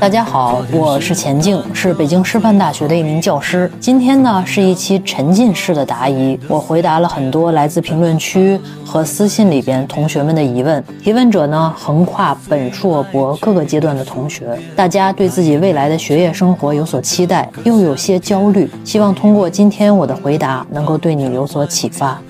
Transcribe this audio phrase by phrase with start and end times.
[0.00, 3.70] 大家好，我是钱静，是北京师范大学的一名教师。
[3.80, 10.82] 今天呢是一期沉浸式的答疑，我回答了很多来自评论区和私信里边同学们的疑问。
[11.02, 18.70] 提问者呢横跨本硕博各个阶段的同学，大家对自己未来的学业生活有所期待，又有些焦虑。
[18.84, 22.20] 希望通过今天我的回答，能够对你有所启发。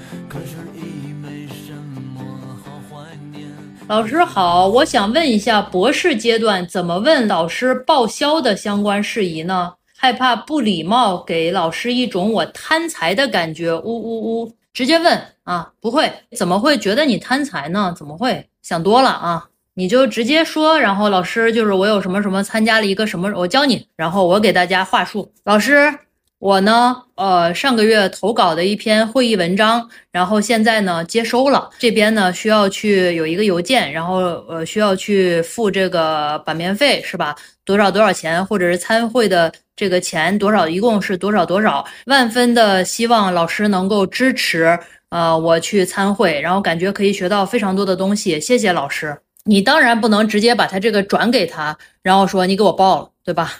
[3.88, 9.72] 老师好，我想问一下，博士阶段怎么问老师报销的相关事宜呢？
[9.97, 13.72] 害怕不礼貌，给老师一种我贪财的感觉。
[13.72, 17.95] 呜呜呜，直接问啊，不会，怎么会觉得你贪财呢？
[17.97, 19.48] 怎么会想多了啊？
[19.72, 25.98] 你就直接说，然后老师就是我有什么什么参加了一个什么，我教你，然后我给大家话术，老师。
[26.39, 37.34] 我呢，呃，上个月投稿的一篇会议文章，然后现在呢接收了，这边呢需要去有一个邮件，然后呃需要去付这个版面费是吧？
[37.64, 41.84] 多少多少钱，或者是参会的这个钱多少，一共是多少多少？
[42.06, 44.78] 万分的希望老师能够支持，
[45.11, 49.19] 呃，我去参会，然后感觉可以学到非常多的东西，谢谢老师。
[49.45, 53.55] 你当然不能直接把他这个转给他，然后说你给我报了，对吧？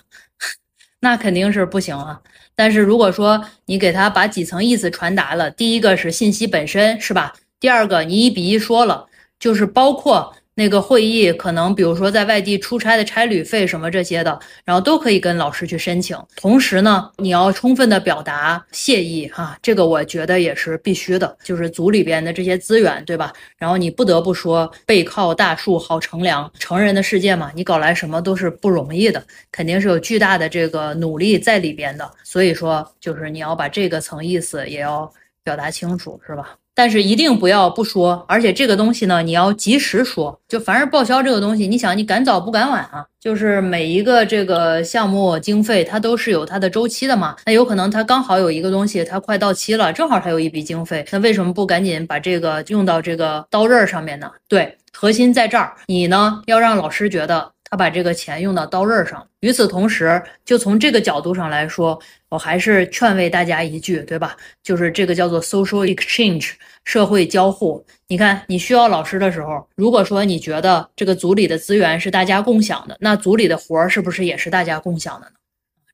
[1.01, 2.20] 那肯定是不行啊。
[2.59, 7.33] 但是如果说你给他把几层意思传达了，第一个是信息本身，是吧？
[7.61, 9.06] 第二个你一比一说了，
[9.39, 10.34] 就是包括。
[10.59, 16.19] 那个会议可能，比如说在外地出差的差旅费什么这些的，然后都可以跟老师去申请。
[16.34, 21.39] 同时呢，你要充分的表达谢意哈，这个我觉得也是必须的。
[21.45, 23.33] 就是组里边的这些资源，对吧？
[23.57, 26.51] 然后你不得不说，背靠大树好乘凉。
[26.58, 32.11] 成人的世界嘛，你搞来什么都是不容易的，肯定是有巨大的这个努力在里边的。
[32.25, 35.08] 所以说，就是你要把这个层意思也要
[35.45, 36.57] 表达清楚，是吧？
[36.78, 40.39] 但是一定不要不说，而且这个东西呢，你要及时说。
[40.46, 43.05] 就凡是报销这个东西，你想你赶早不赶晚啊？
[43.18, 47.34] 就是每一个这个项目经费，它都是有它的周期的嘛。
[47.46, 54.30] 那有可能它刚好有一个东西，它快到期了，正好它有一笔经费，那为什么不赶紧把这个用到这个刀刃上面呢？
[54.46, 55.72] 对，核心在这儿。
[55.89, 57.50] 你呢，要让老师觉得。
[57.70, 59.27] 他把这个钱用到刀刃上。
[59.40, 64.36] 与此同时，就从这个角度上来说，我还是劝慰大家一句，对吧？
[64.62, 66.52] 就是这个叫做 social exchange，
[66.84, 67.84] 社会交互。
[68.08, 75.33] 你看，你需要老师的时候，如果说你觉得这个组里的资源是大家共享的，那组里的活儿是不是也是大家共享的呢？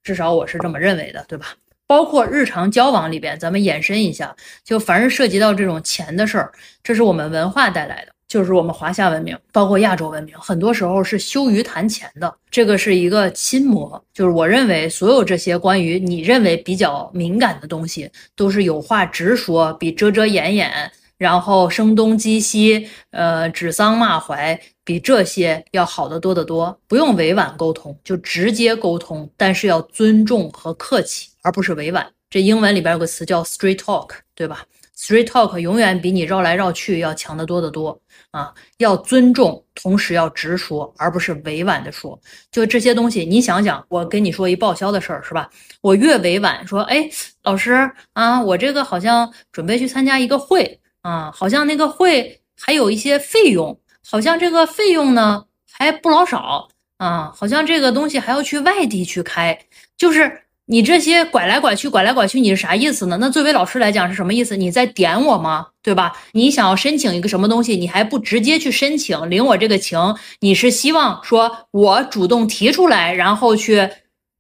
[0.03, 1.55] 至少我是这么认为的，对吧？
[1.87, 4.35] 包括日常交往里边，咱们延伸一下，
[4.65, 6.51] 就凡是涉及到这种钱的事儿，
[6.83, 8.14] 这是我们文化带来的。
[8.35, 12.37] 就是我们华夏文明，包括亚洲文明，很多时候是羞于谈钱的。
[12.51, 14.05] 这个是一个心魔。
[14.13, 20.69] 就是我认为，所有这些关于你认为比较敏感的东西，都是有话直说，比遮遮掩掩，
[21.17, 26.77] 然后声东击西，呃，指桑骂槐，比这些要好得多得多。
[26.89, 32.05] 不用委婉沟通，就直接沟通，但是要尊重和客气，而不是委婉。
[32.29, 34.65] 这英文里边有个词叫 straight talk，对吧
[34.97, 38.01] ？Street talk 永远比你绕来绕去要强得多得多
[38.31, 38.55] 啊！
[38.79, 42.19] 要尊重，同时要直说，而不是委婉的说。
[42.51, 45.51] 就这些东西，你想想，我跟你说一报销的事儿是吧？
[45.81, 47.11] 我越委婉说，哎，
[47.43, 53.79] 老师啊，我这个好像准备去参加一个会啊，好像那个会还有一些费用，
[54.09, 56.69] 好像这个费用呢还不老少
[56.99, 59.59] 啊，好像这个东西还要去外地去开，
[59.97, 60.44] 就是。
[60.67, 63.19] 你这些拐来拐去，拐来拐去，你是啥意思呢？
[63.21, 64.57] 那作为老师来讲是什么意思？
[64.57, 65.67] 你在点我吗？
[65.83, 66.17] 对吧？
[66.33, 69.99] 你想要申请一个什么东西，你还不直接去申请，领我这个情？
[70.41, 73.87] 你是希望说我主动提出来，然后去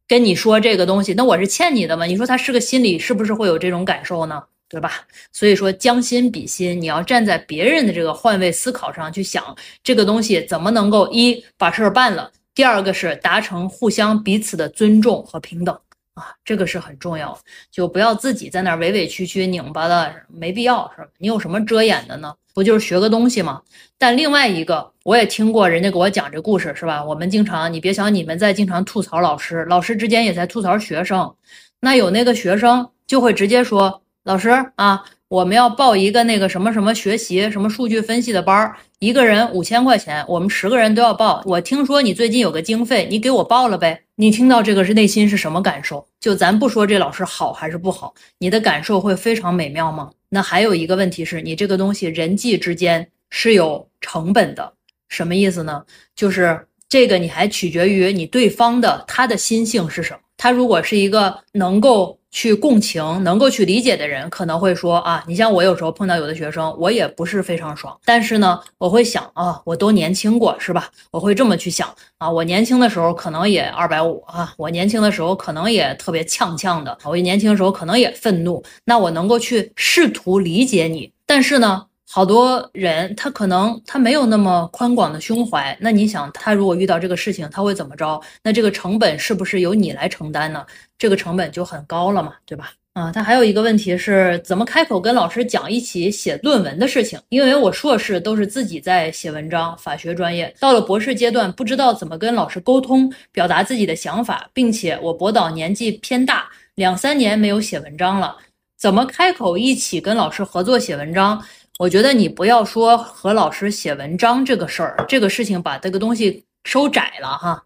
[0.09, 1.12] 跟你说这个东西？
[1.12, 2.06] 那我是欠你的吗？
[2.06, 4.43] 你说他是个心理，是不是会有这种感受呢？
[4.67, 5.03] 对吧？
[5.31, 12.31] 所以说将心比心，你要站在别人的这个换位思考上去想，这个东西怎么能够一把事儿办了？
[12.55, 15.79] 第二个是达成互相彼此的尊重和平等。
[16.14, 17.37] 啊，这个是很重要，
[17.70, 21.08] 就不要自己在那儿委委屈屈、拧巴的，没必要，是吧？
[21.19, 22.34] 你有什么遮掩的呢？
[22.55, 23.61] 不就是学个东西吗？
[23.99, 27.05] 但另外一个，我也听过人家给我讲这故事，是吧？
[27.05, 31.34] 我们经常，你别想你们在经常吐槽老师，老师之间也在吐槽学生。
[31.81, 35.05] 那有那个学生就会直接说，老师啊。
[35.28, 41.43] 我们要报一个那个什么什么学习什么数据分析的班儿，一个人五千块钱，我们十个人都要报。
[41.45, 44.05] 我听说你最近有个经费，你给我报了呗？
[44.15, 46.09] 你听到这个是内心是什么感受？
[46.19, 50.11] 就咱不说这老师好还是不好，你的感受会非常美妙吗？
[50.31, 54.73] 那还有一个问题是你这个东西人际之间是有成本的，
[55.11, 55.85] 什么意思呢？
[56.17, 60.19] 就是这个你还取决于你对方的他的心性是什么。
[60.37, 70.91] 他如果是一个能够去共情、能够去理解的人，可能会说啊，你像我有时候碰到有的学生，我也不是非常爽，但是呢，我会想啊，我都年轻过，是吧？
[71.13, 81.87] 我会这么去想啊，我年轻的时候可能也二百五啊，我年轻的时候可能也特别呛呛的，我年轻的时候可能也愤怒，那我能够去试图理解你，但是呢。
[82.14, 88.20] 好多人他可能他没有那么宽广的胸怀，那你想他如果遇到这个事情他会怎么着？
[88.40, 90.64] 那这个成本是不是由你来承担呢？
[90.96, 92.70] 这个成本就很高了嘛，对吧？
[92.93, 97.20] 啊，他还有一个问题是怎么开口跟老师讲一起写论文的事情？
[97.31, 108.37] 因为我硕士都是自己在写文章，法学专业，到了博士阶段不知道怎么跟老师沟通，表达自己的想法，并且我博导年纪偏大，两三年没有写文章了，
[108.78, 111.44] 怎么开口一起跟老师合作写文章？
[111.79, 117.65] 我觉得你不要说和老师写文章这个事儿，这个事情把这个东西收窄了哈。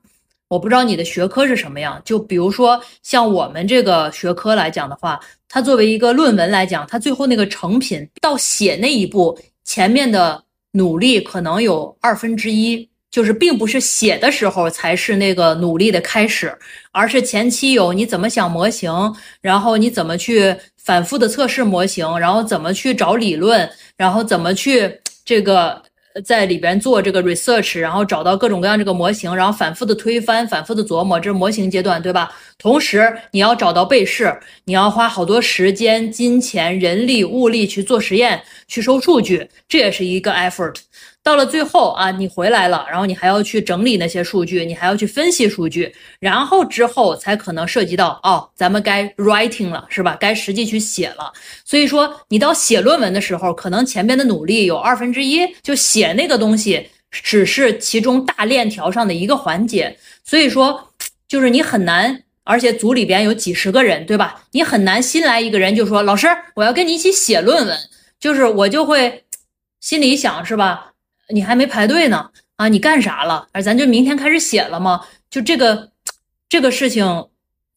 [0.48, 16.56] 我不知道你的学科是什么样，就比如说像我们这个学科来讲的话，它作为一个论文来讲，它最后那个成品到写那一步，前面的努力可能有二分之一，就是并不是写的时候才是那个努力的开始，
[16.92, 18.92] 而是前期有你怎么想模型，
[19.40, 20.56] 然后你怎么去。
[20.88, 23.68] 反复的测试模型，然后怎么去找理论，
[23.98, 24.90] 然后怎么去
[25.22, 25.82] 这个
[26.24, 32.34] 在里边做这个 research，然后找到各种各样这个模型，然后反复的推翻，反复的琢磨，这是模型阶段，对吧？
[32.56, 34.34] 同时你要找到被试，
[34.64, 40.76] 你要花好多时间、金钱、人力、物力去做实验，去收数据，这也是一个 effort。
[41.28, 50.16] 到了最后啊，你回来了，然后你还要去整理那些数据，你还要去分析数据，然后之后才可能涉及到哦，咱们该 writing 了，是吧？
[50.18, 51.30] 该实际去写了。
[51.66, 59.98] 所以说，你到写论文的时候，可能前边的努力有二分之一，就写那个东西只是其中大链条上的一个环节。
[60.24, 60.88] 所以说，
[61.28, 64.44] 就是你很难，而且组里边有几十个人，对吧？
[64.52, 67.78] 你很难新来一个人就说老师，我要跟你一起写论文，
[68.18, 69.24] 就是我就会
[69.78, 70.86] 心里想，是吧？
[71.32, 72.68] 你还没排队呢啊！
[72.68, 73.46] 你干啥了？
[73.52, 75.04] 而咱就明天开始写了吗？
[75.30, 75.90] 就这个，
[76.48, 77.28] 这个事情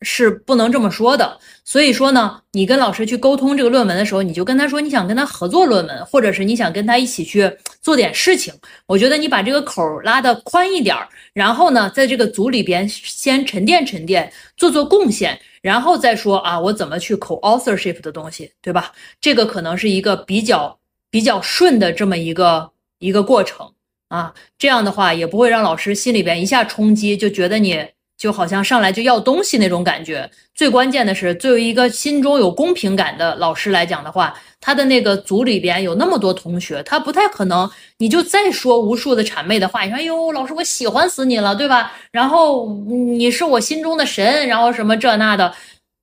[0.02, 1.38] 是不能这么说的。
[1.66, 7.52] 所以说呢，你跟老师去沟通这个论文的时候，你就跟他说你想跟他合作论文，或者是你想跟他一起去
[7.82, 8.54] 做点事情。
[8.88, 10.96] 我觉得你把这个口拉的宽一点，
[11.34, 18.94] 然后呢，在这个组里边先沉淀沉淀，做做贡献，然后再说啊，我怎么去 co-authorship 的东西，对吧？
[19.20, 22.72] 这个可能是一个比较比较顺的这么一个。
[23.02, 23.70] 一个过程
[24.08, 27.86] 啊，这样的话也不会让老师心里边一下冲击，就觉得你
[28.18, 30.30] 就好像上来就要东西那种感觉。
[30.54, 37.68] 最关键的是，作为一个心中有公平感的老师来讲的话，他的那个组里边有那么多同学，他不太可能
[37.98, 41.94] 你就再说无数的谄媚的话，你说哎呦，老师我喜欢死你了，对吧？
[42.12, 45.52] 然后你是我心中的神，然后什么这那的，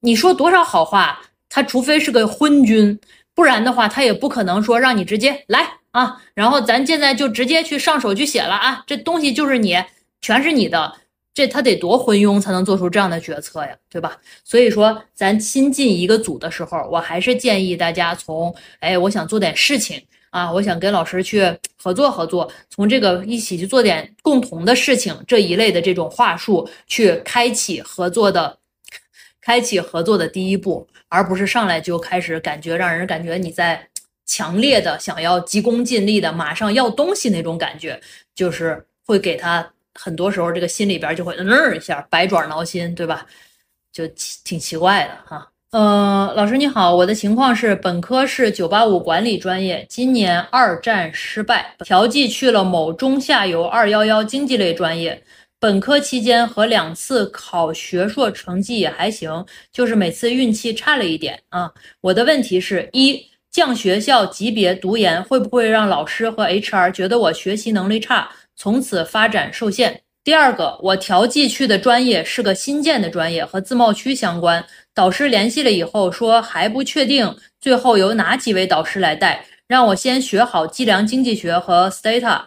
[0.00, 2.98] 你说多少好话，他除非是个昏君，
[3.34, 5.77] 不然的话他也不可能说让你直接来。
[5.90, 9.76] 啊，然后咱现在就直接去上手去写了啊，这东西就是你，
[10.20, 10.94] 全是你的，
[11.32, 14.18] 这他得多昏庸才能做出这样的决策呀，对吧？
[14.44, 28.58] 所以说，咱新进一个组的时候，我还是建议大家从，哎，我想做点事情啊，我想跟老师去合作合作，从这个一起去做点共同的事情这一类的这种话术去开启合作的，
[29.40, 33.88] 开启合作的第一步，而不是上来就开始感觉让人感觉你在。
[34.28, 37.98] 强烈的想要急功近利的马上要东西那种感觉，
[38.34, 43.26] 就是会给他很多时候这个心里边就会嗯一下百爪挠心，对吧？
[43.90, 44.06] 就
[44.44, 45.50] 挺奇怪的哈。
[45.70, 55.22] 呃，老师你好，我的情况是本科是九八五管理专业，今年二战失败，调剂去了某中下游二幺幺经济类专业。
[55.58, 61.72] 本科期间和两次考学硕成绩也还行，就是每次运气差了一点啊。
[62.02, 63.26] 我的问题是一。
[63.50, 70.02] 降学校级别读研会不会让老师和 HR 觉得我学习能力差，从此发展受限？
[70.22, 74.64] 第二个，我调剂去的专业是个新建的专业，和自贸区相关。
[74.94, 79.46] 导师联系了以后说还不确定，最后由哪几位导师来带？
[79.66, 82.42] 让我先学好计量经济学和 Stata，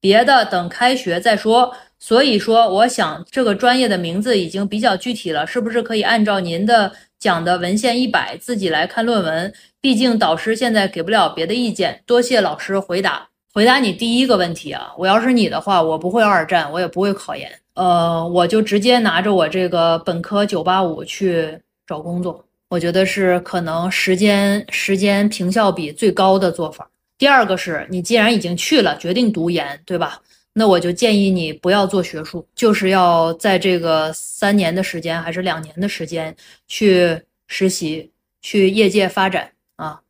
[0.00, 1.72] 别的等开学再说。
[1.98, 9.52] 所以说，我想这个专业的名字已经比较具体了，是不是可以按照您的讲的文献一百自己来看论文？
[9.78, 13.28] 毕竟导师现在给不了别的意见，多谢老师回答。
[13.52, 26.88] 回答你第一个问题啊，我要是你的话，我不会二战，我也不会考研，呃，我就直接拿着我这个本科九八五去找工作，我觉得是可能时间时间平效比最高的做法。
[27.18, 30.22] 第二个是你既然已经去了，决定读研，对吧？
[30.52, 36.34] 那我就建议你不要做学术，就是要在这个三年的时间还是两年的时间
[36.66, 38.10] 去实习，
[38.42, 40.00] 去业界发展啊。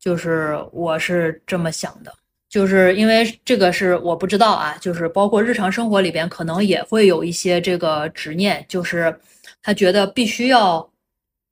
[0.00, 2.12] 就是我是这么想的，
[2.48, 9.16] 就是因为这个是我不知道啊，就是包括日常生活里边可能也会有一些这个执念，就是
[9.62, 10.90] 他觉得必须要，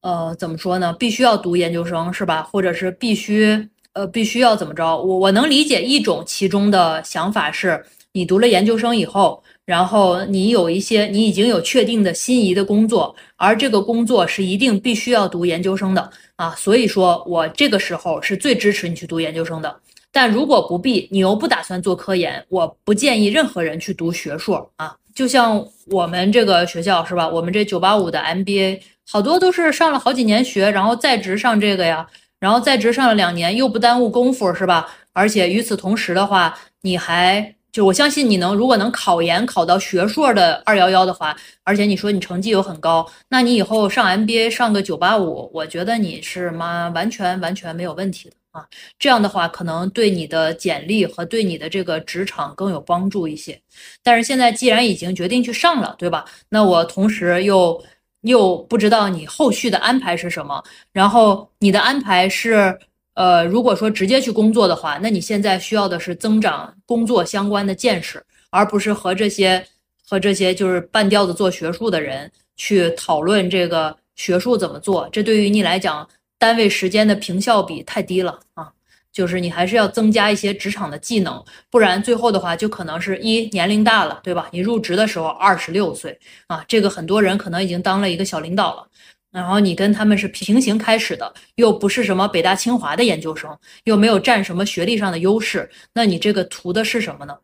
[0.02, 0.92] 呃，怎么说呢？
[0.98, 2.42] 必须要读研究生是吧？
[2.42, 4.84] 或者是必须，呃，必须要怎么着？
[4.84, 7.82] 我我能理解一种其中的想法是。
[8.14, 19.74] 你读了研究生以后，然后你有一些你已经有确定的心仪的工作，而这个工作是一定必须要读研究生的啊，所以说我这个时候是最支持你去读研究生的。
[20.12, 24.94] 但如果不必，你又不打算做科研，我不建议任何人去读学硕啊。
[25.14, 27.26] 就像我们这个学校是吧？
[27.26, 32.06] 我们这九八五的 MBA 好多都是上了好几年学，然后在职上这个呀，
[32.38, 34.94] 然后在职上了两年，又不耽误功夫是吧？
[35.14, 37.54] 而且与此同时的话，你还。
[37.72, 48.66] 就我相信你能，如果能考研考到学硕的二幺幺的话，而且你说你成绩又很高，那你以后上 MBA 上个九八五，我觉得你是妈完全完全没有问题的啊。
[48.98, 53.58] 这样的话，可能对你的简历和对你的这个职场更有帮助一些。
[54.02, 56.26] 但是现在既然已经决定去上了，对吧？
[56.50, 57.82] 那我同时又
[58.20, 60.62] 又不知道你后续的安排是什么，
[60.92, 62.78] 然后你的安排是。
[63.14, 69.64] 呃，如果说直接去工作的话，那你现在需要的是增长工作相关的见识，而不是和这些
[70.08, 75.08] 和这些就是半吊子做学术的人去讨论这个学术怎么做。
[75.12, 78.72] 这对于你来讲，单位时间的平效比太低了啊！
[79.12, 84.48] 就是你还是要增加一些职场的技能，不然最后的话就可能是一年龄大了，对吧？
[84.52, 88.86] 你入职的时候二十六岁啊，这个很多人可能已经当了一个小领导了。
[89.32, 97.36] 然后你跟他们是平行开始的，又不是什么北大清华的研究生，又没有占什么学历上的优势，那你这个图的是什么呢？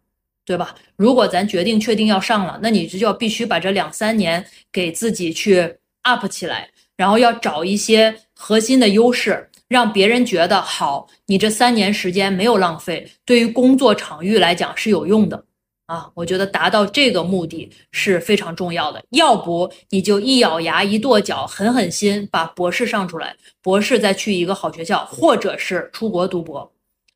[0.44, 0.74] 对吧？
[0.96, 15.44] 如果咱决定确定要上了，那你就要必须把这两三年给自己去 up 起来，然后要找一些核心的优势，让别人觉得好，你这三年时间没有浪费，对于工作场域来讲是有用的。
[15.88, 19.02] 啊，我觉得达到这个目的是非常重要的。
[19.12, 26.70] 要不你就一咬牙一跺脚，狠狠心把博士上出来，博士再去一个好学校，或者是出国读博，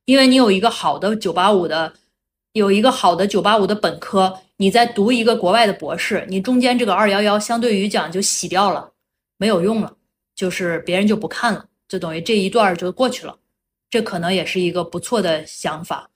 [0.06, 1.92] 因为你有一个好的九八五的，
[2.54, 8.92] 有一个好的九八五的本科，你再读一个国外的博士，你中间这个二幺幺相对于讲就洗掉了，
[9.36, 9.96] 没有用了，
[10.34, 13.36] 就是别人就不看了，就等于这一段就过去了，
[13.90, 16.08] 这可能也是一个不错的想法。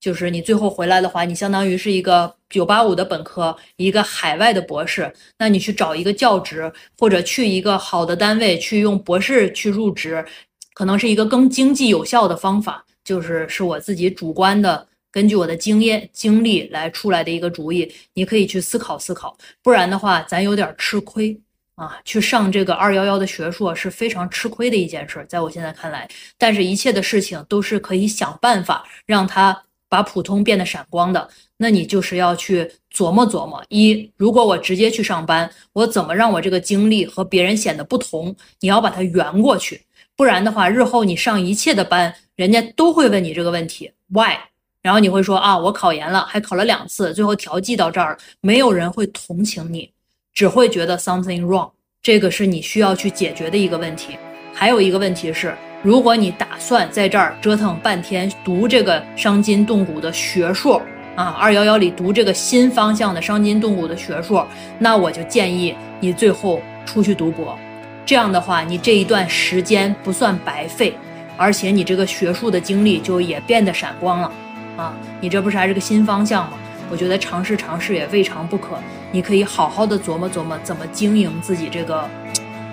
[0.00, 10.24] 就是你最后回来的话，你相当于是一个九八五的本科，一个海外的博士，那你去找一个教职，或者去一个好的单位去用博士去入职，
[10.72, 12.84] 可能是一个更经济有效的方法。
[13.04, 19.36] 就是是我自己主观的，根据我的经验经历来出来的一个主意，你可以去思考思考。
[19.62, 21.38] 不然的话，咱有点吃亏
[21.74, 26.08] 啊，去上这个二幺幺的学硕是非常吃亏的一件事，在我现在看来。
[26.38, 29.62] 但是，一切的事情都是可以想办法让它。
[29.90, 33.62] 把普通变得闪光的，那你就是要去琢磨琢磨。
[33.68, 38.34] 一，如果我直接去上班，我怎么让我这个经历和别人显得不同？
[38.60, 39.82] 你要把它圆过去，
[40.16, 44.36] 不然的话，日后你上一切的班，人家都会问你这个问题，why？
[44.80, 49.90] 然后你会说啊，我考研了，还考了两次，最后调剂到这儿，没有人会同情你，
[50.32, 51.68] 只会觉得 something wrong。
[52.00, 54.16] 这个是你需要去解决的一个问题。
[54.54, 55.52] 还有一个问题是。
[55.82, 60.80] 如果你打算在这儿折腾半天读这个伤筋动骨的学硕
[61.16, 64.46] 啊，二幺幺里读这个新方向的伤筋动骨的学硕，
[64.78, 67.58] 那我就建议你最后出去读博。
[68.04, 70.94] 这样的话，你这一段时间不算白费，
[71.38, 74.30] 而且你这个学术的经历就也变得闪光了
[74.76, 74.92] 啊！
[75.18, 76.58] 你这不是还是个新方向吗？
[76.90, 78.78] 我觉得尝试尝试也未尝不可。
[79.12, 82.06] 你可以好好的琢磨琢磨怎么经营自己这个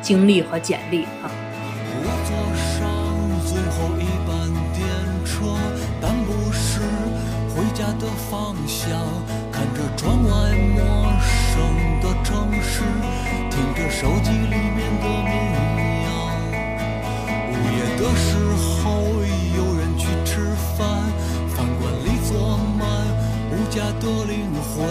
[0.01, 1.31] 经历和简历啊。
[8.67, 8.89] 方向，
[9.49, 10.29] 看着窗外
[10.75, 10.83] 陌
[11.23, 11.55] 生
[12.01, 12.83] 的城市，
[13.49, 15.31] 听着手机里面的民
[16.03, 16.07] 谣。
[17.47, 18.35] 午夜的时
[18.83, 18.83] 候
[19.55, 20.85] 有人去吃饭，
[21.55, 22.85] 饭馆里坐满
[23.53, 24.85] 无家的灵魂，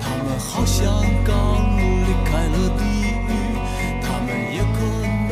[0.00, 0.86] 他们好像
[1.24, 3.34] 刚离开了地狱，
[4.00, 4.78] 他们也可
[5.28, 5.30] 能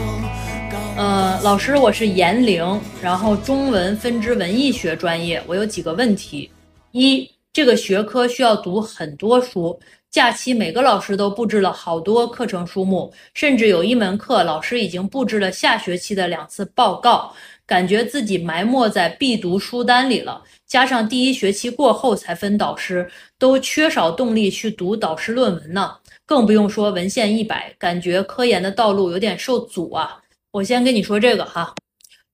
[0.69, 0.75] 刚。
[0.97, 6.51] 呃，老师，我是严玲，然后中文分支文艺学专业，我有几个问题。
[6.91, 17.35] 一，这个学科需要读很多书，假期每个老师都布置了好多课程书目，甚至有一门课老师已经布置了下学期的两次报告。
[17.65, 20.43] 感觉自己埋没在必读书单里了。
[20.67, 25.97] 加上第一学期过后才分导师，都缺少动力去读导师论文呢。
[26.27, 30.19] 更不用说文献一百，感觉科研的道路有点受阻啊。
[30.51, 31.75] 我先跟你说这个哈，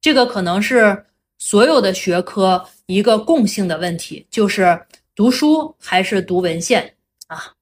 [0.00, 1.06] 这个可能是
[1.38, 4.78] 所有的学科一个共性的问题，就是
[5.14, 6.94] 读书还是读文献
[7.26, 7.52] 啊。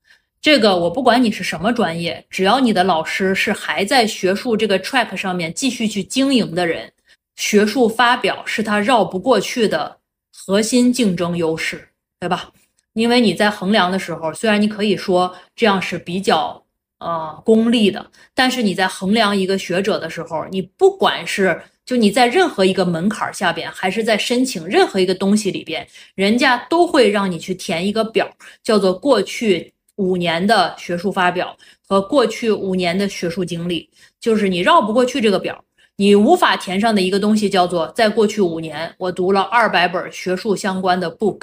[0.41, 6.91] 这个我不管你是什么专业，只要你的老师是还在学术这个 track 上面继续去经营的人，
[7.37, 9.99] 学术发表是他绕不过去的
[10.33, 11.89] 核心竞争优势，
[12.19, 12.53] 对吧？
[12.95, 16.65] 因为你在衡量的时候，虽然你可以说这样是比较
[16.99, 28.31] 呃功利的，但是你在衡量一个学者的时候，你不管是就你在任何一个门槛下边，还是在申请任何一个东西里边，人家都会让你去填一个表，
[28.63, 31.57] 叫做过去五年的学术发表
[31.89, 35.65] 和过去五年的学术经历，就是你绕不过去这个表，
[35.97, 41.43] 你无法填上的一个东西叫做在过去五年我读了二百本学术相关的 book。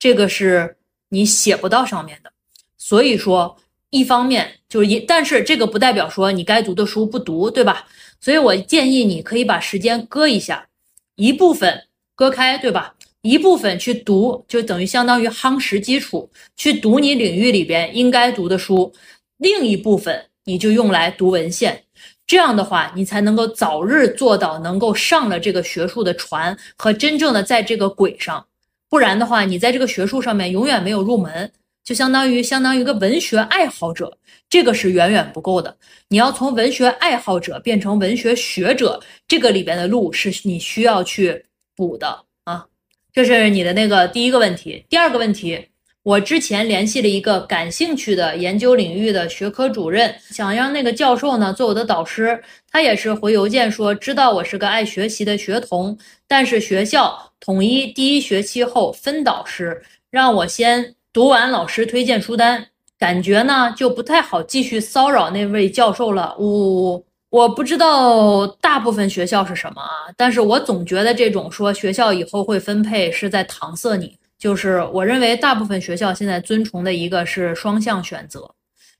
[0.00, 0.78] 这个是
[1.10, 2.32] 你写不到上面的，
[2.76, 3.56] 所以说
[3.94, 7.86] 一方面就是一，但是这个不代表说你该读的书不读，对吧？
[8.20, 10.66] 所以我建议你可以把时间割一下，
[11.14, 11.84] 一部分
[12.16, 12.96] 割开，对吧？
[13.22, 18.92] 一部分去读，就等于相当于夯实基础，去读你领域里边应该读的书；
[19.38, 21.84] 另一部分你就用来读文献，
[22.26, 28.44] 这样的话你才能够早日做到能够上了这个学术的船和真正的在这个轨上。
[28.90, 31.52] 不然的话，你在这个学术上面永远没有入门，
[31.84, 34.16] 就相当于相当于一个文学爱好者，
[34.48, 35.76] 这个是远远不够的。
[36.08, 41.44] 你要从文学爱好者变成文学学者，这个里边的路是你需要去
[41.76, 42.64] 补的啊。
[43.12, 44.84] 这是你的那个第一个问题。
[44.88, 45.68] 第二个问题，
[46.02, 52.42] 我之前联系了一个感兴趣的研究领域的学科主任，想让那个教授呢做我的导师。
[52.70, 57.30] 他也是回邮件说，知道我是个爱学习的学童，但是学校。
[57.40, 62.66] 统一第一学期后分导师，让我先读完老师推荐书单，
[62.98, 66.34] 感觉呢就不太好继续骚扰那位教授了。
[66.40, 67.06] 呜呜呜！
[67.30, 74.18] 我不知道大部分学校是什么啊，但是我总觉得这种说学校以后会分配是在搪塞你。
[74.36, 78.52] 就是我认为大部分学校现在遵从的一个是双向选择，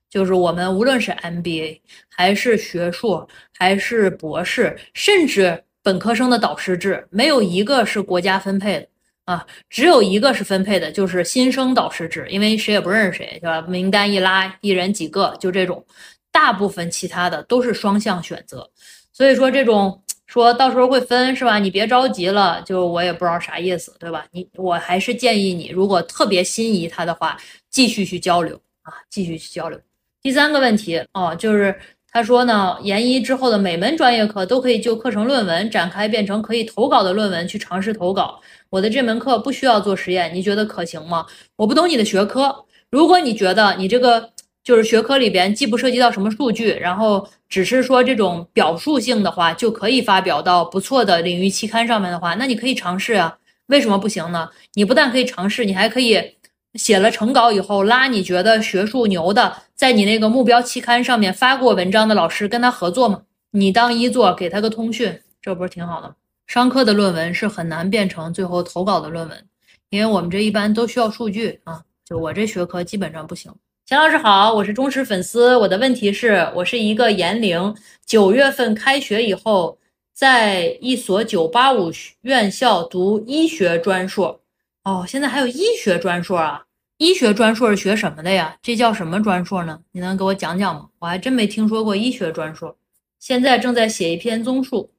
[0.08, 5.64] 就是我们无论是 MBA 还是学硕还是博士，甚至。
[5.82, 8.86] 本科生的导师制没有一个是国家分配的
[9.24, 13.62] 啊，只有一个是分配的，就是新生导师制，因为谁也不认识谁，是吧？
[13.62, 15.84] 名单一拉，一人几个，就这种。
[16.30, 18.68] 大部分其他的都是双向选择，
[19.12, 21.58] 所以说这种说到时候会分，是吧？
[21.60, 24.26] 你别着急了，就我也不知道啥意思，对吧？
[24.32, 27.38] 你我还是建议你，如果特别心仪他的话，
[27.70, 29.80] 继续去交流啊，继续去交流。
[30.20, 31.74] 第三个问题哦，就是。
[32.14, 38.40] 他说呢，研一之后的每门专业课都可以就课程论文展开变成可以投稿的论文去尝试投稿。
[38.70, 41.26] 我的这门课不需要做实验，你觉得可行吗？
[41.56, 44.30] 我不懂你的学科，如果你觉得你这个
[44.62, 53.38] 就是学科里边既不涉及到什么数据，然后只是说这种表述性的话，就可以发表到不错的领域期刊上面的话，那你可以尝试啊。
[53.66, 54.50] 为什么不行呢？
[54.74, 56.36] 你不但可以尝试，你还可以。
[56.74, 63.22] 写了成稿以后，拉你觉得学术牛的，在你那个目标期刊上面发过文章的老师跟他合作嘛？
[63.50, 66.14] 你当一作，给他个通讯，这不是挺好的吗？
[66.46, 69.46] 商科的论文是很难变成最后投稿的论文，
[69.90, 71.82] 因为我们这一般都需要数据啊。
[72.04, 73.50] 就我这学科基本上不行。
[73.86, 75.56] 钱老师好，我是忠实粉丝。
[75.56, 77.74] 我的问题是，我是一个研龄
[78.06, 79.78] 九月份开学以后，
[80.12, 81.90] 在一所九八五
[82.22, 84.40] 院校读医学专硕。
[84.84, 86.63] 哦，现在还有医学专硕啊？
[86.98, 88.56] 医学专硕是学什么的呀？
[88.62, 89.80] 这叫什么专硕呢？
[89.90, 90.86] 你能给我讲讲吗？
[91.00, 92.76] 我还真没听说过医学专硕。
[93.18, 94.92] 现在正在写一篇综述，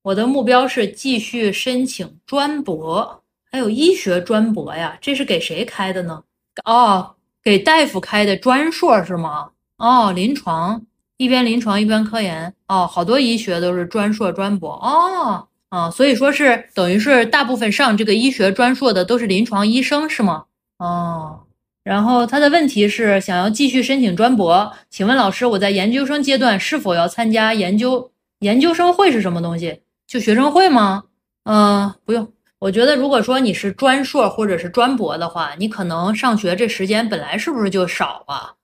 [0.00, 4.96] 我的目标是继续申请专博，还有医学专博呀？
[5.00, 6.22] 这是给谁开的呢？
[6.64, 9.50] 哦，给大夫开的专硕是吗？
[9.76, 10.86] 哦，临床
[11.18, 12.54] 一边临床一边科研。
[12.68, 14.70] 哦，好多医学都是专硕专博。
[14.70, 15.48] 哦。
[15.68, 20.44] 啊，所以说是等于是大部分上这个医学专硕的都是临床医生是吗？
[20.82, 21.46] 哦，
[21.84, 29.82] 然后他的问题是想要继续申请专博，请问老师，我在研究生阶段是否要参加研究研究生会是什么东西？
[30.08, 31.04] 就学生会吗？
[31.44, 32.32] 嗯，不用。
[32.58, 38.54] 我觉得如果说你是专硕或者是专博的话，你可能上学这时间本来是不是就少啊？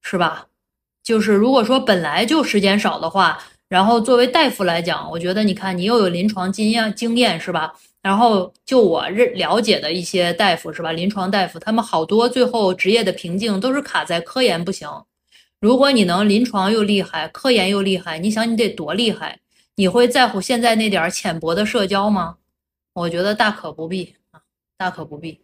[0.00, 0.46] 是吧？
[1.02, 3.38] 就是如果说本来就时间少的话。
[3.66, 7.74] 然后作为大夫来讲，我觉得你看你又有临床经验经验是吧？
[8.04, 10.92] 然后就我认了解的一些大夫是吧？
[10.92, 14.86] 临床大夫他们好多最后职业的瓶颈都是卡在科研不行。
[15.58, 19.40] 如果你能临床又厉害，科研又厉害，你想你得多厉害？
[19.76, 22.36] 你会在乎现在那点儿浅薄的社交吗？
[22.92, 24.42] 我觉得大可不必啊，
[24.76, 25.40] 大可不必。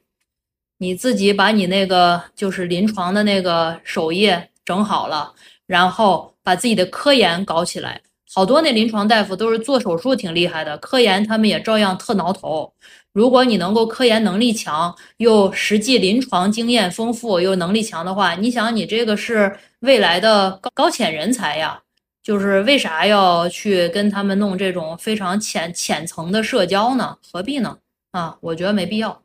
[0.77, 5.35] 你自己把你那个就是临床的那个首页整好了，
[5.67, 8.03] 然后把自己的科研搞起来。
[8.33, 12.73] 好多那临床大夫都是做手术挺厉害的，科研他们也照样特挠头。
[13.13, 21.83] 如果你能够科研能力强，又实际临床经验丰富，又能力强的话，你想你这个是未来的高高潜人才呀。
[22.23, 27.17] 就是为啥要去跟他们弄这种非常浅浅层的社交呢？
[27.33, 27.79] 何必呢？
[28.13, 29.23] 啊，我觉得没必要。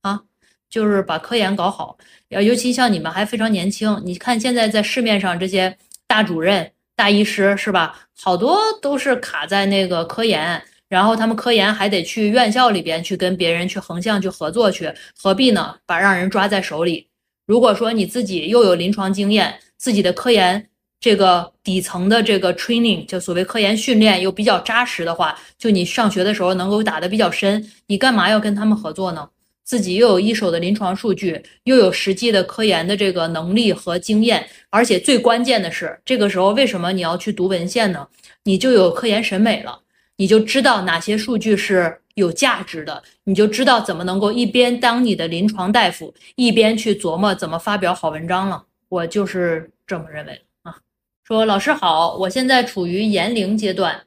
[0.00, 0.22] 啊，
[0.68, 1.96] 就是把科研搞好。
[2.30, 5.76] 要尤其像你们还非常年轻，你看现在在市面上这些
[6.08, 6.72] 大主任。
[7.02, 7.98] 大医师是吧？
[8.16, 14.88] 好多都是卡在那个科研，然后他们科研还得去院校里边去跟别人去横向去合作去，
[15.20, 15.74] 何必呢？
[15.84, 17.08] 把让人抓在手里。
[17.44, 20.68] 如果说你自己又有临床经验，自己的科研
[21.00, 29.28] 这个底层的这个 training 就所谓科研训练又比较扎实的话，就你上学的时候能够打得比较深，你干嘛要跟他们合作呢？
[29.64, 38.06] 自己又有一手的临床数据，又有实际的科研的这个能力和经验，而且最关键的是，这个时候为什么你要去读文献呢？
[38.44, 39.80] 你就有科研审美了，
[40.16, 48.64] 你就知道哪些数据是有价值的，你就知道怎么能够一边当你的临床大夫，一边去琢磨怎么发表好文章了。
[48.88, 50.76] 我就是这么认为啊。
[51.24, 54.02] 说老师好，我现在处于研龄阶段。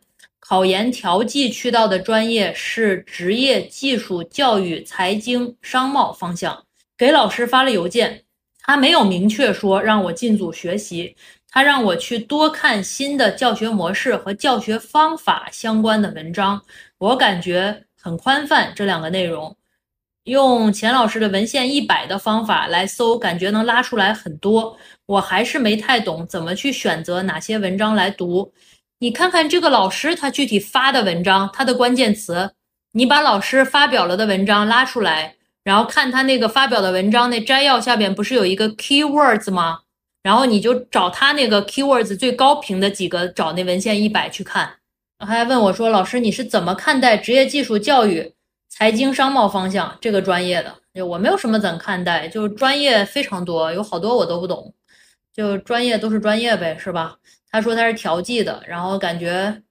[0.47, 6.63] 考研调剂渠道的专业是职业技术教育、财经、商贸方向。
[6.95, 8.25] 给老师发了邮件，
[8.59, 11.15] 他没有明确说让我进组学习，
[11.49, 16.61] 他让我去多看新的教学模式和教学方法相关的文章。
[16.99, 19.57] 我感觉很宽泛，这两个内容
[20.25, 24.77] 用钱老师的文献一百的方法来搜，感觉能拉出来很多。
[25.07, 28.53] 我还是没太懂怎么去选择哪些文章来读。
[29.05, 32.53] 你看看这个老师他具体发的文章，他的关键词，
[32.93, 39.81] 你把老师发表了的文章拉出来，然后看他那个发表的文章那摘要下边不是有一个 keywords 吗？
[40.23, 44.77] 然后你就找他那个 keywords 最高频的几个，找那文献一百去看。
[45.19, 48.33] 他还问我说，老师你是怎么看待职业技术教育、
[48.67, 51.05] 财经商贸方向这个专业的？
[51.05, 54.73] 我没有什么怎么看待，就是专业非常多，有好多我都不懂，
[55.31, 57.17] 就专业都是专业呗，是吧？
[57.55, 59.61] 他说他是调剂的，然后感觉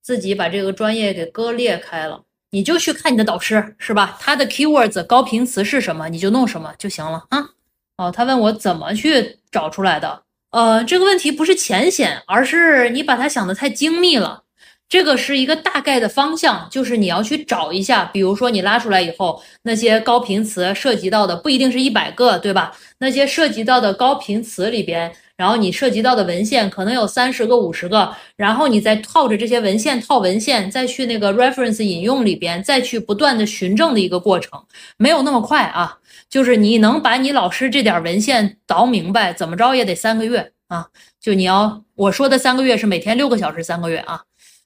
[0.00, 2.22] 自己把这个专业给割裂开了。
[2.52, 4.16] 你就去看你的导师是吧？
[4.18, 7.50] 他的 keywords 高频词是什么，你就弄什么就行了啊。
[7.98, 10.22] 哦，他问我怎么去找出来的？
[10.52, 14.44] 呃，这个问题不是浅显，而是你把它想的太精密了。
[14.88, 22.74] 这个是一个大概的方向，就是你要去找一下，比如说你拉出来以后，那些高频词涉及到的不一定是一百个，对吧？
[23.00, 25.14] 那些涉及到的高频词里边。
[25.36, 34.64] 然后你涉及到的文献可能有三十个、五十个，然后你再套着这些文献套文献，再去那个 reference 引用里边，再去不断的寻证的一个过程，
[34.96, 35.98] 没有那么快啊。
[36.28, 40.86] 就是你能把你老师这点文献倒明白，怎么着也得三个月啊。
[41.20, 44.22] 就你要我说的三个月是每天六个小时，三个月啊。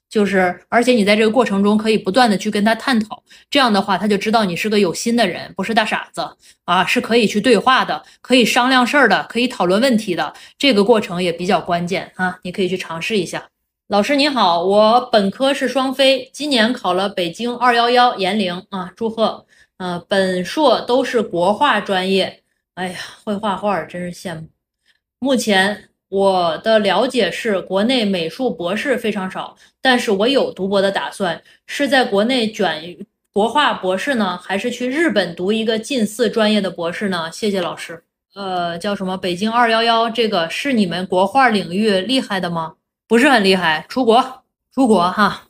[0.09, 6.27] 就是，而且你在这个过程中可以不断的去跟他探讨，这样的话他就知道你是个有心的人，不是大傻子
[6.65, 10.33] 啊，是可以去对话的，可以商量事儿的，可以讨论问题的。
[10.57, 13.47] 这个过程也比较关键啊，你可以去尝试一下。
[13.87, 19.45] 老师你好，我本科是双非，今年考了北京二幺幺研零啊，祝贺。
[19.77, 22.41] 呃，本硕都是国画专业，
[22.73, 24.47] 哎呀，会画画真是羡慕。
[25.19, 25.85] 目前。
[26.09, 32.97] 我的了解是，国内美术博士非常少，但是我有读博的打算，是在国内卷
[33.31, 37.31] 国画博士呢，还是去日本读一个近似专业的博士呢？
[37.31, 38.03] 谢谢老师。
[38.33, 39.15] 呃，叫什么？
[39.17, 42.73] 北京二幺幺，这个是你们国画领域厉害的吗？
[43.07, 44.43] 不是很厉害，出国，
[44.73, 45.43] 出国哈。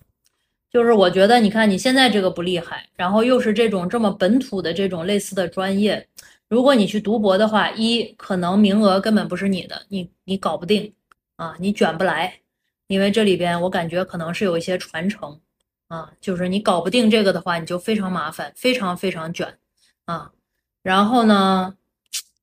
[0.71, 6.05] 就是我觉得，你看你现在这个不厉害，然后又是这种这么本土的这种类似的专业。
[6.49, 10.91] 如果你去读博的话，一可能名额根本不是你的，你你搞不定
[11.35, 12.41] 啊，你卷不来，
[12.88, 15.39] 因为这里边我感觉可能是有一些传承
[15.89, 19.59] 啊，就是你搞不定这个的话，你就非常麻烦，非常非常卷
[20.05, 20.31] 啊。
[20.81, 21.77] 然后呢，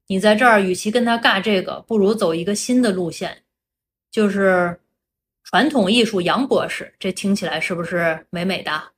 [0.07, 3.43] 你在这儿与其跟他尬这个，不如走一个新的路线，
[4.13, 4.79] 就是
[5.43, 8.93] 传统艺术杨博士，这听起来是不是美美的，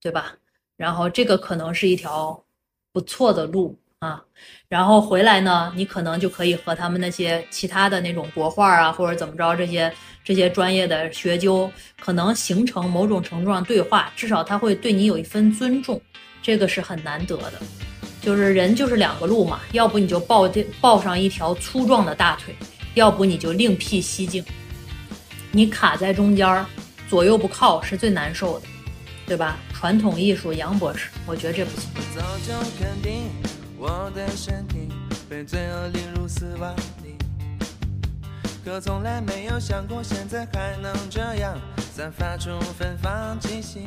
[0.00, 0.36] 对吧？
[0.76, 2.44] 然后这个可能是一条
[2.92, 3.76] 不错的路。
[4.04, 4.22] 啊，
[4.68, 9.90] 然后回来呢，你可能就可以和他们那些其他的那种国画啊，或者怎么着这些
[10.22, 15.98] 这些专业的学究，可能形成某种程度上对话，至少他会对你有一分尊重，
[16.42, 17.54] 这个是很难得的。
[18.20, 22.54] 就是人就是两个路嘛，要不你就抱抱上一条粗壮的大腿，
[22.94, 24.44] 要不你就另辟蹊径。
[25.50, 26.66] 你卡在中间，
[27.08, 28.66] 左右不靠是最难受的，
[29.26, 29.58] 对吧？
[29.72, 31.90] 传统艺术，杨博士，我觉得这不行。
[33.86, 34.88] 我的身体
[35.28, 37.16] 被罪恶淋入死亡里，
[38.64, 41.60] 可从来没有想过现在还能这样
[41.92, 43.80] 散发出芬芳气息。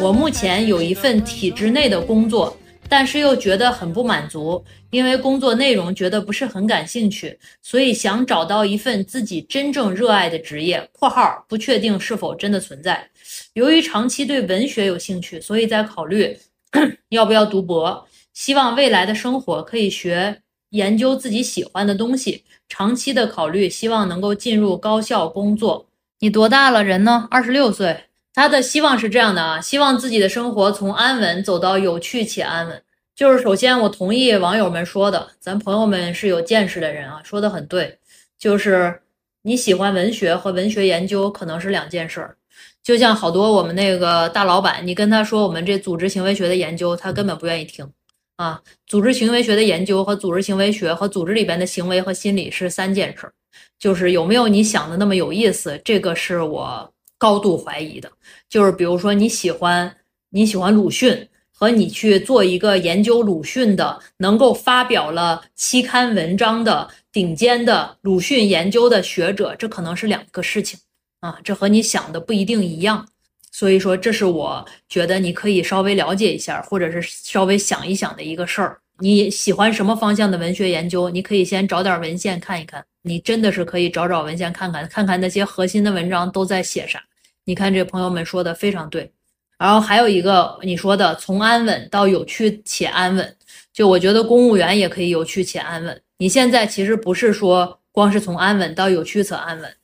[0.00, 2.56] 我目前有一份体制内的工作，
[2.88, 13.10] 但是又觉得很不满足，因为工作内容觉得不是很感兴趣，所以想找到一份自己真正热爱的职业（括号不确定是否真的存在）。
[13.54, 16.38] 由于长期对文学有兴趣，所以在考虑
[17.10, 18.06] 要不要读博。
[18.32, 22.44] 希望未来的生活可以学研究自己喜欢的东西。
[22.68, 25.86] 长期的考虑，希望能够进入高校工作。
[26.20, 26.82] 你多大了？
[26.82, 27.28] 人呢？
[27.30, 28.04] 二十六岁。
[28.34, 32.82] 他的希望是这样的啊，希望自己的生活从安稳走到有趣且安稳。
[33.14, 37.98] 就是首先，我同意网友们说的，咱朋友们是有见识的人啊，说的很对。
[38.38, 39.02] 就是
[39.42, 42.38] 你喜欢文学和文学研究可能是两件事儿。
[42.82, 47.88] 就像好多我们那个大老板，你跟他说我们这组织行为学的研究，他根本不愿意听
[48.36, 48.60] 啊。
[48.86, 53.30] 组织行为学的研究和组织行为学和组织里边的行为和心理是三件事，
[53.78, 58.10] 就是有没有你想的那么有意思，这个是我高度怀疑的。
[58.48, 59.94] 就是比如说你喜欢
[60.30, 70.78] 你喜欢鲁迅，和你去做一个研究鲁迅的，能够发表了期刊文章的顶尖的鲁迅研究的学者，这可能是两个事情
[71.22, 73.08] 啊，这和你想的不一定一样。
[73.50, 78.78] 所以说，这是我觉得你可以稍微了解一下，或者是稍微想一想的一个事儿。
[78.98, 81.08] 你喜欢什么方向的文学研究？
[81.10, 82.84] 你可以先找点文献看一看。
[83.02, 87.02] 你真的是可以找找文献看看，看看那些核心的文章都在写啥。
[87.44, 89.10] 你看这朋友们说的非常对。
[89.58, 93.36] 然后还有一个你说的从安稳到有趣且安稳，
[93.72, 96.02] 就我觉得公务员也可以有趣且安稳。
[96.18, 99.76] 你现在其实不是说光是从安稳到有趣且安稳，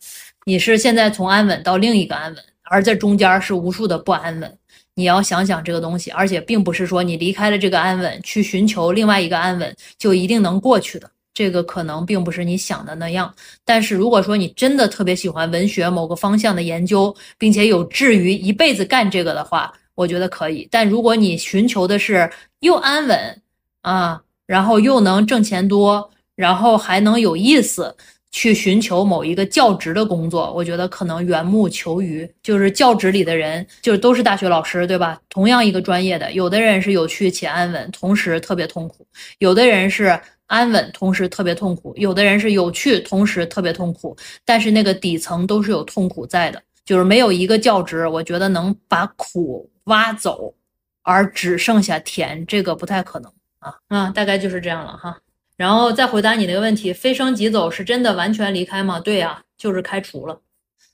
[0.49, 4.59] 你是现在从安稳到另一个安稳，而这中间是无数的不安稳。
[4.95, 13.31] 你要想想这个东西，而且并不是说你离开了这个安稳去寻求另外一个安稳就一定能过去的，这个可能并不是你想的那样。
[13.63, 20.67] 但是如果说你真的特别喜欢文学某个方向的研究，并且有志于一辈子干这个的话，我觉得可以。
[20.71, 22.31] 但如果你寻求的是
[22.61, 23.43] 又安稳
[23.83, 27.95] 啊，然后又能挣钱多，然后还能有意思，
[28.31, 32.31] 去寻求某一个教职的工作，我觉得可能缘木求鱼。
[32.43, 35.21] 就是教职里的人，就是都是大学老师，对吧？
[35.29, 39.05] 同样一个专业的，有的人是有趣且安稳，同时特别痛苦；
[39.39, 44.17] 有的人是安稳，同时特别痛苦；有的人是有趣，同时特别痛苦。
[44.45, 50.55] 但是那个底层都是有痛苦在的，就是没有一个教职，我觉得能把苦挖走，
[51.03, 55.19] 而只剩下甜，这个不太可能啊啊，大概就是这样了哈。
[55.59, 58.99] 然后再回答你那个问题，飞升即走是真的完全离开吗？
[58.99, 60.41] 对呀、就是开除了。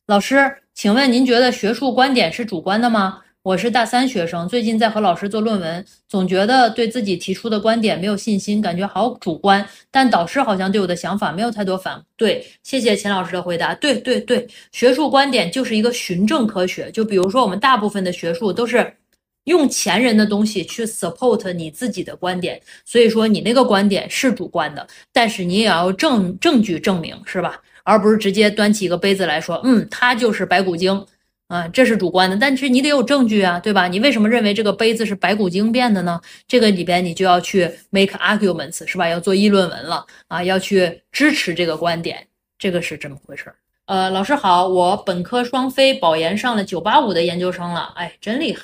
[0.06, 3.20] 老师，请问您觉得学术观点是主观的吗？
[3.42, 9.68] 我是大三学生，最近在和老师做论文，总觉得对自己提出的观点没有信心，感觉好主观。
[9.90, 12.42] 但导师好像对我的想法没有太多反对。
[12.62, 13.74] 谢谢秦老师的回答。
[13.74, 16.90] 对对对，学术观点就是一个循证科学。
[16.90, 18.96] 就比如说我们大部分的学术都是
[19.44, 27.60] 用前人的东西去 support 你自己的观点，所以说你那个观点是主观的，但是你也要证证据证明，是吧？
[27.84, 31.06] 而不是直接端起一个杯子来说，嗯，它就是白骨精，
[31.48, 33.86] 啊，这是主观的，但是你得有证据啊，对吧？
[33.86, 36.18] 你为什么认为这个杯子是白骨精变的呢？
[36.48, 39.06] 这个里边你就要去 make arguments，是吧？
[39.06, 42.26] 要做议论文了啊，要去支持这个观点，
[42.58, 43.56] 这个是这么回事儿。
[43.84, 48.62] 呃，老师好，我本科双非保研上了九八五的研究生了，哎，真厉害，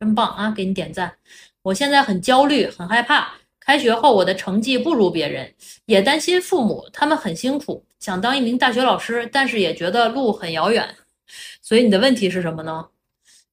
[0.00, 1.12] 真棒啊，给你点赞。
[1.62, 3.32] 我现在很焦虑，很害怕。
[3.58, 5.52] 开学后我的成绩不如别人，
[5.86, 10.88] 也担心父母，他们很辛苦，想当一名大学老师，但是也觉得路很遥远。
[11.60, 12.86] 所以你的问题是什么呢？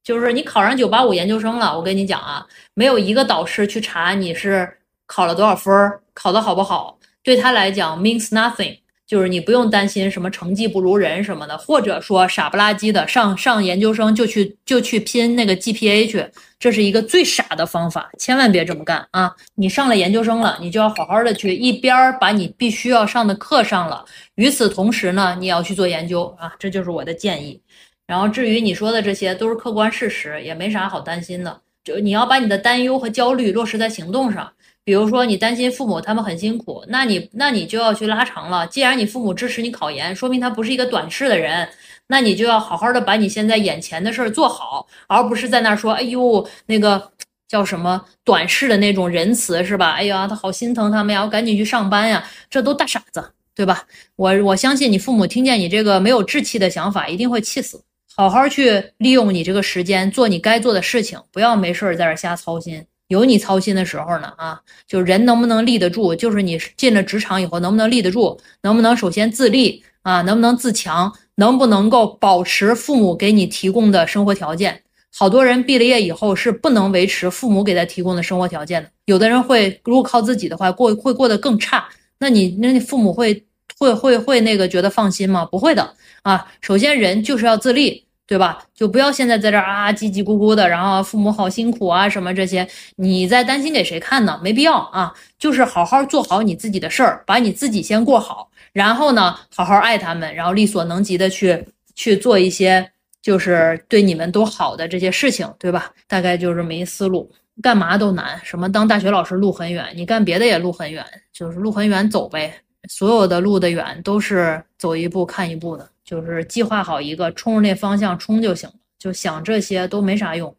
[0.03, 4.77] 就是你考上九八五研究生了，我跟你讲啊，没有一个导师去查你是
[5.07, 5.73] 考了多少分，
[6.13, 8.77] 考得好不好，对他来讲 means nothing。
[9.07, 16.25] 就是你不用担心什么成绩不如人什么的，或者说傻不拉几的上上研究生就去就去拼那个 GPA 去，
[16.57, 19.31] 这是一个最傻的方法，千万别这么干啊！
[19.53, 24.03] 你上了研究生了，你就要好好的去一边把你必须要上的课上了，
[24.35, 27.61] 与此同时呢，你也要去做研究啊，这就是我的建议。
[28.07, 34.51] 然后至于你说的这些都是客观事实，也没啥好担心的，就你要把你的担忧和焦虑落实在行动上。
[34.85, 38.67] 比如说，你担心父母他们很辛苦，那你那你就要去拉长了。
[38.67, 41.67] 既然你父母支持你考研，说明他不是一个短视的人，
[42.07, 47.11] 那你就要好好的把你现在眼前的事儿做好，而不是在那说，哎呦，那个
[47.47, 49.93] 叫什么短视的那种仁慈是吧？
[49.93, 53.85] 哎呀，他好心疼他们呀，我赶紧去上班呀，这都大傻子对吧？
[54.15, 57.81] 我我相信你父母听见你这个没有志气的想法，一定会气死。
[58.15, 62.85] 好好去利用你这个时间，做你该做的事情，不要没事儿在这瞎操心。
[63.07, 74.81] 有你操心的时候呢啊，就人能不能立得住，就是你进了职场以后能不能立得住，能不能首先自立啊，能不能自强，能不能够保持父母给你提供的生活条件。
[75.17, 81.87] 好多人毕了业以后是不能维持父母给他提供的生活条件的，有的人会如果靠自己的话过会过得更差。
[82.17, 83.45] 那你那你父母会
[83.77, 85.45] 会会会那个觉得放心吗？
[85.45, 86.47] 不会的啊。
[86.61, 88.63] 首先人就是要自立，对吧？
[88.73, 94.39] 就不要现在在这儿啊叽叽咕咕的，然后父母好辛苦啊什么这些，你在担心给谁看呢？
[94.43, 95.13] 没必要啊。
[95.37, 102.91] 就是好好做好你自己的事儿，把你自己先过好，然后呢好好爱他们，然后力所能及的去去做一些。
[103.21, 105.91] 就是对你们都好的这些事情，对吧？
[106.07, 107.27] 大概就是没思路。
[107.59, 112.53] 干嘛都难，什么当大学老师路很远，你干别的也路很远，就是路很远走呗。
[112.87, 118.75] 所有的路的远都是走一步看一步的，就是计划好一个，冲着那方向冲就行了。
[118.99, 120.55] 就想这些都没啥用，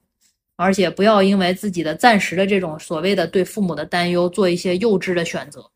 [0.57, 5.71] 而且不要因为自己的暂时的这种所谓的对父母的担忧，做一些幼稚的选择。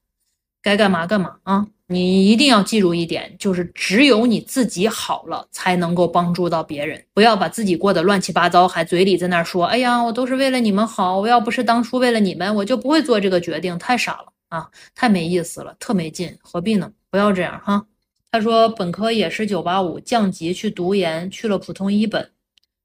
[0.62, 1.66] 该干嘛干嘛啊！
[1.87, 7.02] 你一定要记住一点，就是只有你自己好了，才能够帮助到别人。
[7.14, 11.18] 不要把自己过得乱七八糟，还嘴里在那说：“哎呀，我都是为了你们好。
[11.18, 16.92] 我要不是当初为了你们，我就不会做这个决定。”太傻了啊，太没意思了，特没劲，何必呢？
[17.11, 17.87] 不要这样哈。
[18.33, 22.31] 他说本科也是九八五，降级去读研，去了普通一本，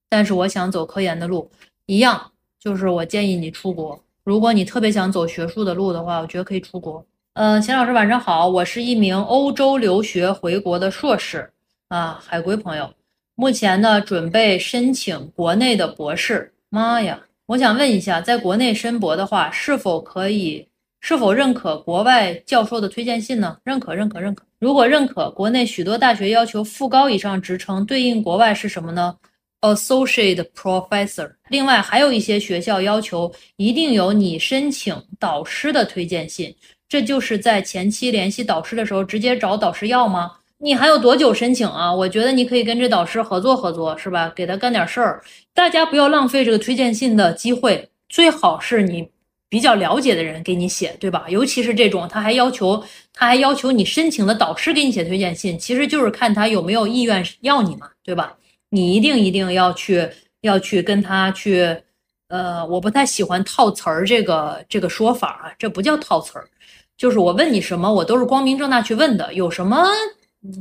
[0.10, 1.52] 但是我想走科研的路，
[1.86, 4.04] 一样，就是我建议你出国。
[4.24, 7.06] 如果你特别想走学术的路的话，我觉得可以出国。
[7.34, 11.52] 嗯，钱老师晚上好，我是一名欧洲留学回国的硕士
[11.90, 12.92] 啊，海归朋友，
[13.36, 16.52] 目前呢准备申请国内的博士。
[16.70, 20.68] 妈呀，我想问一下，在国内申博的话，是否可以？
[21.08, 23.56] 是否认可国外教授的推荐信呢？
[23.64, 24.44] 认可，认可，认可。
[24.58, 29.16] 如果认可，国内许多大学要求副高以上职称，对应国外是什么呢
[29.62, 31.30] ？Associate Professor。
[31.50, 36.52] 另外，还有一些学校要求一定有你申请导师的推荐信。
[36.90, 40.32] 这就是在前期联系导师的时候，直接找导师要吗？
[40.58, 41.94] 你还有多久申请啊？
[41.94, 44.34] 我觉得你可以跟这导师合作合作，是吧？
[44.36, 45.22] 给他干点事儿。
[45.54, 49.08] 大家不要浪费这个推荐信的机会，最好是你
[49.56, 51.24] 比较了解的人给你写，对吧？
[51.30, 58.36] 尤其是这种，他还要求他还要求你申请的导师给你写推荐信，其实就是看他有没有意愿要你嘛，对吧？
[58.70, 60.10] 你一定一定要去
[60.42, 61.74] 要去跟他去，
[62.28, 66.46] 呃，我不太喜欢套词儿这个这个说法啊，这不叫套词儿。
[66.98, 69.88] 就是我问你什么，我都是光明正大去问的，有什么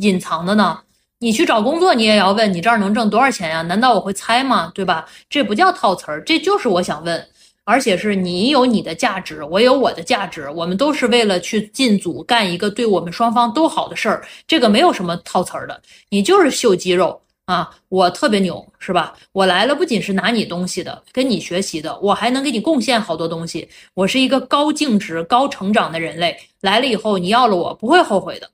[0.00, 0.78] 隐藏的呢？
[1.18, 3.62] 你去找工作，你也要问你这儿能挣多少钱呀？
[3.62, 4.70] 难道我会猜吗？
[4.72, 5.04] 对吧？
[5.28, 7.26] 这不叫套词儿，这就是我想问，
[7.64, 17.20] 而且是你有你的价值，我有我的价值，我们都是为了去进组干一个对我们双方都好的事儿，这个没有什么套词儿的，你就是秀肌肉。
[17.46, 19.14] 啊，我特别牛，是吧？
[19.32, 23.68] 我来了不仅是拿你东西的，跟你学习的，我还能给你贡献好多东西。
[23.92, 28.48] 我是一个高净值、高成长的人类，来了以后你要了我不会后悔的。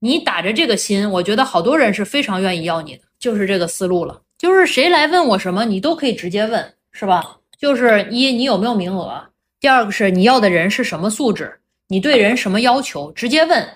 [0.00, 4.20] 你打着这个心，我觉得好多人是非常愿意要你的，就是这个思路了。
[4.36, 7.38] 就是谁来问我什么，你都可以直接问，是吧？
[7.58, 9.30] 就是一，你有没有名额？
[9.58, 11.58] 第二个是你要的人是什么素质？
[11.88, 13.10] 你对人什么要求？
[13.10, 13.68] 直接问。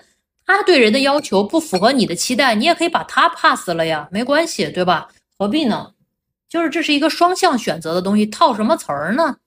[0.45, 5.09] 他对人的要求不符合你的期待，你也可以把他 pass 了呀，没关系，对吧？
[5.37, 5.91] 何必呢？
[6.49, 9.37] 就是这是一个双向选择的东西，套什么词儿呢？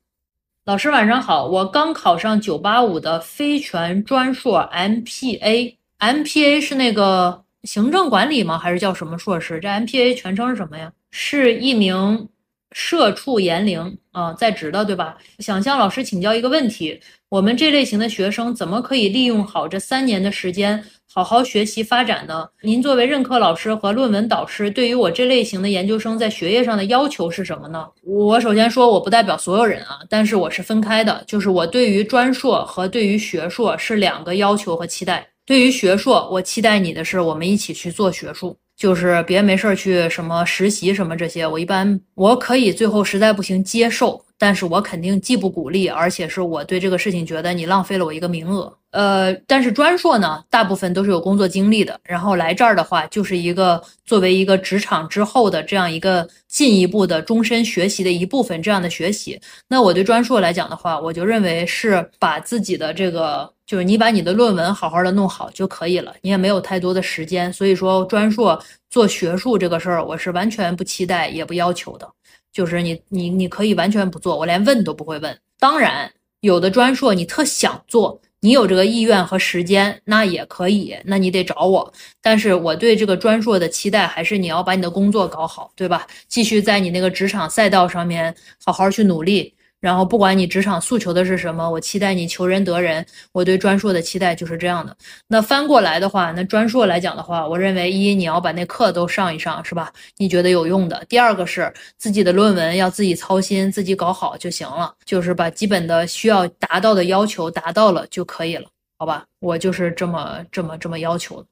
[0.65, 8.59] 老师晚上好，我刚考上九八五的非全专硕 MPA，MPA 是那个行政管理吗？
[8.59, 9.61] 还是叫什么硕士？
[9.61, 10.93] 这 MPA 全称是什么呀？
[11.11, 12.29] 是一名
[12.73, 15.17] 社畜研龄啊，在职的，对吧？
[15.39, 17.01] 想向老师请教一个问题。
[17.29, 22.49] 我们这类型的学生怎么可以利用好这三年的时间，好好学习发展呢？
[22.63, 27.85] 您作为任课老师和论文导师，对于我这类型的研究生在学业上的要求是什么呢？
[28.05, 35.27] 我首先说，我不代表所有人啊，但是我是分开的，就是我对于专硕和对于学硕是两个要求和期待。
[35.45, 38.57] 对于学硕，我期待你的是我们一起去做学术，
[38.87, 44.25] 就是别没事儿去什么实习什么这些，我一般我可以最后实在不行接受。
[44.39, 48.73] 但是我肯定既不鼓励，而且是我对这个事情觉得你浪费了我一个名额。
[48.93, 59.41] 呃，但是专硕呢，大部分都是有工作经历的，然后来这儿的话，就是一个作为一个职场之后的这样一个进一步的终身学习的一部分这样的学习。
[59.69, 72.09] 那我对专硕来讲的话，我就认为是把自己的这个，就是你把你的论文好好的弄好就可以了，你也没有太多的时间，所以说专硕做学术这个事儿，我是完全不期待也不要求的。
[72.53, 75.37] 就是你你你可以完全不做，我连问都不会问。
[75.59, 76.11] 当然，
[76.41, 78.21] 有的专硕你特想做。
[78.41, 81.93] 你有这个意愿和时间，那也可以，那你得找我。
[82.23, 86.07] 但是我对这个专硕的期待还是你要把你的工作搞好，对吧？
[86.29, 88.33] 继续在你那个职场赛道上面
[88.65, 89.53] 好好去努力。
[89.87, 93.07] 然后不管你职场诉求的是什么，我期待你求人得人。
[93.31, 94.97] 我对专硕的期待就是这样的。
[95.29, 99.93] 那翻过来的话，那专硕来讲的话，我认为一你要把那课都上一上，是吧？
[100.17, 101.01] 你觉得有用的。
[101.09, 108.67] 第二个是自己的论文要自己操心，自己搞好就行了，就是把基本的需要达到的要求达到了就可以了，
[108.99, 109.25] 好吧？
[109.39, 111.45] 我就是这么这么这么要求。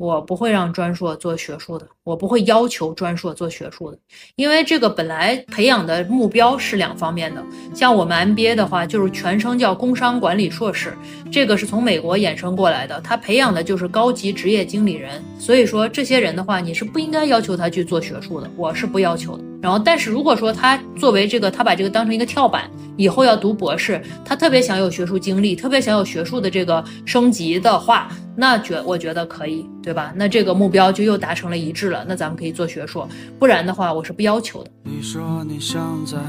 [0.00, 3.98] 我不会让专硕做学术的，我不会要求专硕做学术的，
[4.34, 7.44] 因为这个本来培养的目标是两方面的。
[7.74, 10.96] 像我们 MBA 的话，就是全称叫工商管理硕士，
[11.30, 15.22] 这个是从美国衍生过来的，他培养的就是高级职业经理人。
[15.38, 19.49] 所以说，这些人的话，你是不应该要求他去做学术的，我是不要求的。
[19.62, 30.14] 然后，但是如果说他作为这个，他把这个当成一个跳板，以后要读博士，他特别想有学术经历，特别想有学术的这个升级的话，那觉我觉得可以，对吧？
[30.16, 33.06] 那这个目标就又达成了一致了，那咱们可以做学术，
[33.38, 34.70] 不然的话，我是不要求的。
[34.84, 36.24] 你说你想在海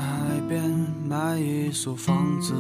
[0.50, 0.62] 边
[1.08, 2.54] 买一所房子，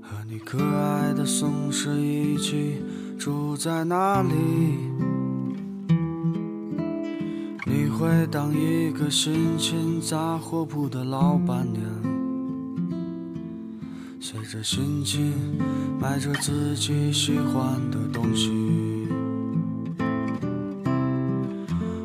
[0.00, 2.80] 和你可爱的松狮一起
[3.18, 5.09] 住在那里。
[7.72, 11.84] 你会当一个心情杂货铺的老板娘，
[14.20, 15.32] 随着心情
[16.00, 18.50] 买着自己喜欢的东西。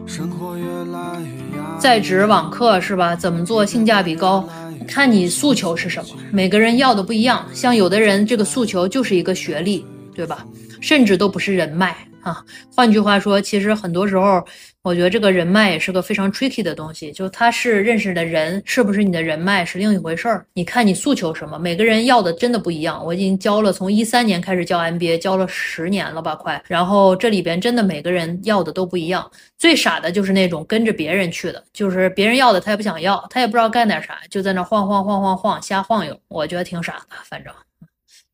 [0.05, 3.16] 生活越来越压在职网课是吧？
[3.16, 4.47] 怎么做性价比高？
[4.88, 7.43] 看你诉求是什么，每个人要的不一样。
[7.53, 10.45] 像有的人这个诉求就是一个学历，对吧？
[10.80, 12.45] 甚至都不是人脉啊。
[12.76, 14.45] 换句话说，其实很多时候。
[14.86, 20.45] 我觉得这个人脉也是个非常 tricky 的东西，就他是认识的人，是不是你的人脉是另一回事儿。
[20.53, 23.03] 你看你诉求什么，每个人要的真的不一样。
[23.03, 26.61] 我已经教了，从一三年开始教 MBA，教了十年了吧，快。
[26.67, 29.27] 然后这里边真的每个人要的都不一样。
[29.57, 36.15] 最傻的就是那种跟着别人去的，就是别人要的他也不想要，他也不知道干点啥，就在那晃晃晃晃晃瞎晃悠。
[36.27, 37.51] 我觉得挺傻的，反正。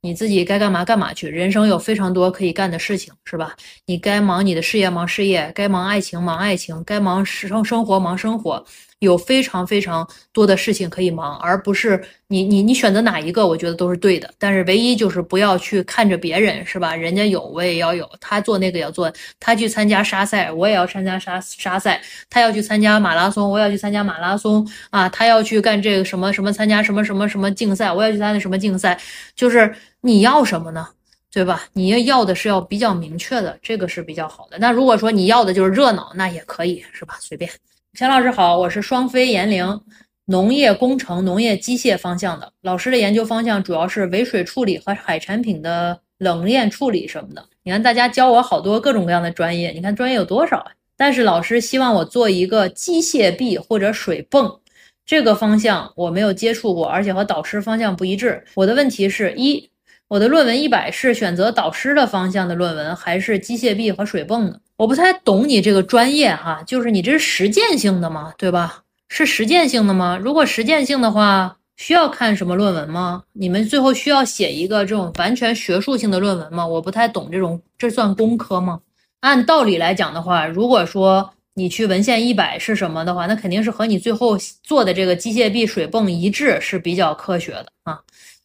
[0.04, 3.56] 你自己该干嘛干嘛去，人生有非常多可以干的事情，是吧？
[3.86, 8.66] 你该忙你的事业，忙事业；该忙爱情，忙爱情；该忙生生活，忙生活。
[9.02, 14.32] 有非常非常多的事情可以忙，而不是你你你选择哪一个，我觉得都是对的。
[14.38, 16.96] 但是唯一就是不要去看着别人，是吧？
[16.96, 22.00] 人家有我也要有，他做那个也要做，他去参加沙赛，我也要参加沙沙赛；
[22.30, 25.10] 他要去参加马拉松，我要去参加马拉松啊！
[25.10, 29.00] 他要去干这个什么什么参加什么什么什么竞赛，我要去参加什么竞赛。
[29.36, 30.88] 就是你要什么呢？
[31.34, 31.64] 对吧？
[31.74, 34.60] 你要要的是要比较明确的，这个是比较好的。
[34.60, 37.18] 那如果说你要的就是热闹，那也可以，是吧？
[37.20, 37.50] 随便。
[37.94, 39.82] 钱老师好，我是双非研陵
[40.26, 47.46] 农业工程、农业机械方向的老师的研究方向主要是尾水处理和海产品的冷链处理什么的。
[47.64, 50.72] 你看大家教我好多各种各样的专业，你看专业有多少啊？
[50.96, 54.60] 但是老师希望我做一个机械臂或者水泵
[55.06, 58.42] 这个方向，我没有接触过，而且和导师方向不一致。
[58.56, 59.70] 我的问题是一。
[60.12, 64.60] 我的论文一百是选择导师的方向的论文，还是机械臂和水泵的？
[64.76, 68.34] 我不太懂你这个专业哈，就是你这是实践性的吗？
[68.38, 68.84] 对吧？
[69.08, 70.20] 是实践性的吗？
[70.22, 73.24] 如果实践性的话，需要看什么论文吗？
[73.32, 76.68] 你们最后需要写一个这种完全学术性的论文吗？
[76.68, 78.82] 我不太懂这种，这算工科吗？
[79.22, 88.02] 按道理来讲的话，如果说你去文献一百是什么的话，那肯定是和你最后做的这个机械臂水泵一致，是比较科学的啊。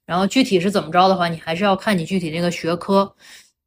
[0.06, 3.12] 然后具体是怎么着的话，你还是要看你具体那个学科。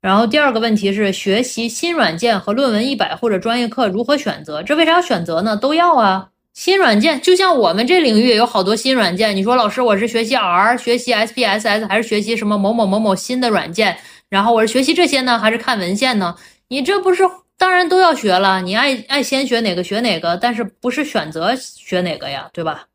[0.01, 4.63] 然后第二个问题是学习新软件和论文一百或者专业课如何选择？
[4.63, 5.57] 这为啥要选择呢？
[5.57, 6.29] 都要啊。
[6.53, 13.97] 新软件就像我们这领域有好多新软件，你说老师我是学习 R、学习 SPSS 还是学习什么某某某某新的软件？
[14.29, 16.35] 然后我是学习这些呢，还是看文献呢？
[16.69, 17.23] 你这不是
[17.57, 22.87] 当然都要学了，你爱爱先学哪个学哪个，但是不是选择学哪个呀，对吧？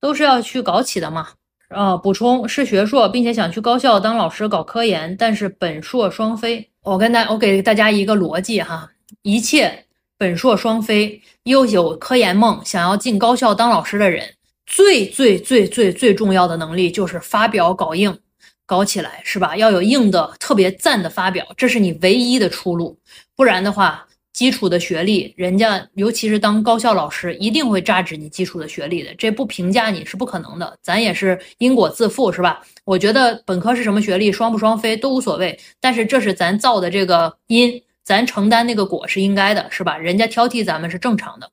[0.00, 1.28] 都是要去搞起的嘛。
[1.74, 6.68] 呃，补充是学硕，并且想去高校当老师搞科研，但是本硕双非。
[6.82, 8.90] 我跟大我给大家一个逻辑哈，
[9.22, 9.84] 一切
[10.18, 14.34] 本硕双非又有科研梦，想要进高校当老师的人，
[14.66, 18.18] 最最最最最重要的能力就是发表搞硬，
[18.66, 19.56] 搞起来是吧？
[19.56, 22.98] 要有硬的特别赞的发表，这是你唯一的出路，
[23.36, 24.06] 不然的话。
[24.32, 30.78] 基础的学历，人家尤其是当高校老师，一定会榨取你基础的学历的，这不评价你是不可能的。
[30.82, 32.62] 咱也是因果自负，是吧？
[32.84, 39.98] 我觉得本科是什么学历，双不双非都无所谓，但是这是咱造的这个因，咱承担那个果是应该的，是吧？
[39.98, 41.50] 人家挑剔咱们是正常的。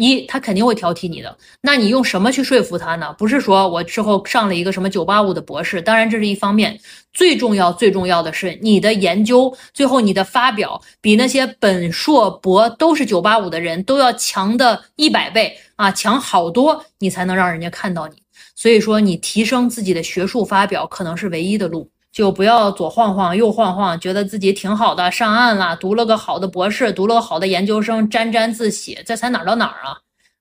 [0.00, 1.36] 一，他肯定会挑剔你的。
[1.60, 3.14] 那你用什么去说服他呢？
[3.18, 6.80] 不是说我之后上了一个什么九八五的博士，当然这是一方面。
[7.12, 18.14] 最重要、最重要的是你的研究，最后你的发表比那些本硕博都是九八五的人都要强的一百倍啊，强好多，你才能让人家看到你。
[18.54, 21.90] 所以说，你提升自己的学术发表可能是唯一的路。
[22.12, 29.98] 就不要左晃晃右晃晃，觉得自己挺好的，上岸了，读了个好的博士，读了个好的研究生，沾沾自喜，这才哪儿到哪儿啊？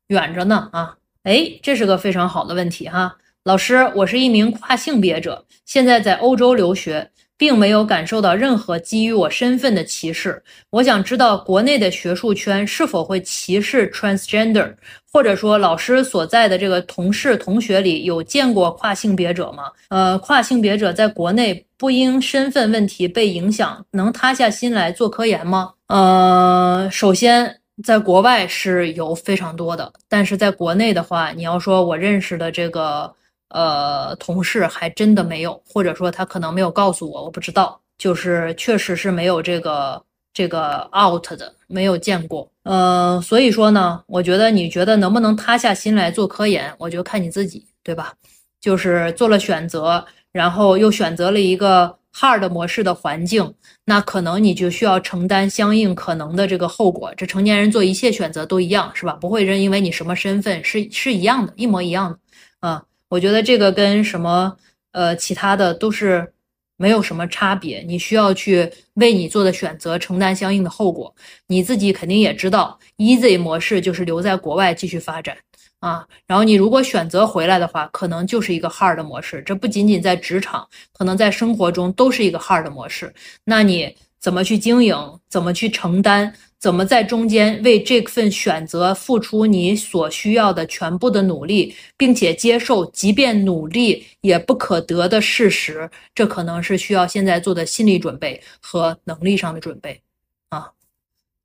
[0.08, 0.96] 远着呢啊！
[1.24, 7.12] 哎，这是个非常好的问题哈，老师，我是一名跨性别者，现在在欧洲留学。
[7.40, 10.44] 并没有感受到任何基于我身份的歧视。
[10.72, 14.76] 我想知道国内的学术圈是否会歧视 transgender，
[15.10, 19.72] 或者说老师所在的这个同事同学里有见过跨性别者吗？
[19.88, 25.72] 呃，跨性别者在国内不因身份问题被影响，能塌下心来做科研吗？
[25.88, 33.14] 呃，首先在国外是有非常多的，但是在国内的话，你要说我认识的这个。
[33.50, 40.02] 呃，同事还真的没有，或者说他可能没有告诉我，我不知道，就是确实是没有这个
[40.34, 42.50] 这个 out 的，没有见过。
[42.64, 48.14] 呃，所以说呢，我觉得你觉得能不能塌下心来做科研，我就看你自己，对吧？
[48.62, 53.52] 就是做了选择，然后又选择了一个 hard 模式的环境，
[53.86, 57.12] 那可能你就需要承担相应可能的这个后果。
[57.18, 59.14] 这成年人做一切选择都一样，是吧？
[59.14, 62.20] 不会认因为你什么身份是是一样的，一模一样的，
[62.60, 62.84] 啊。
[63.10, 64.56] 我觉得这个跟什么
[64.92, 66.34] 呃其他的都是
[66.78, 71.14] 没有什么差别，你需要去为你做的选择承担相应的后果。
[71.48, 75.36] 你自己肯定也知道，easy 模式就是留在国外继续发展
[75.80, 76.08] 啊。
[76.26, 79.42] 然后你如果选择回来的话，可能就是一个 hard 模式。
[79.46, 83.14] 这不仅仅在职场，可能在生活中都是一个 hard 模式。
[83.44, 84.96] 那你怎么去经营？
[85.28, 86.34] 怎么去承担？
[86.60, 95.90] 怎么在中间为这份选择付出你所需要的全部的努力，并且接受即便努力也不可得的事实？
[96.14, 100.02] 这可能是需要现在做的心理准备和能力上的准备
[100.50, 100.72] 啊。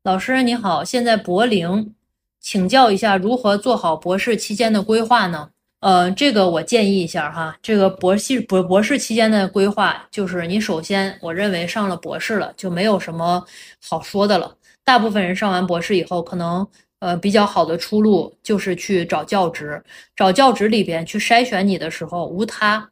[0.02, 1.94] 老师你好，现在博陵，
[2.40, 5.50] 请教一下如何做好博士期间的规划呢？
[5.78, 13.46] 呃，这个我建议一下哈，这个博士博博士期间的规划，就是你首先我认为上了博士了就没有什么
[13.80, 14.56] 好说的了。
[14.84, 16.66] 大部分人上完博士以后，可能
[16.98, 19.82] 呃比较好的出路就是去找教职，
[20.14, 22.90] 找教职里边去筛选你的时候，无他，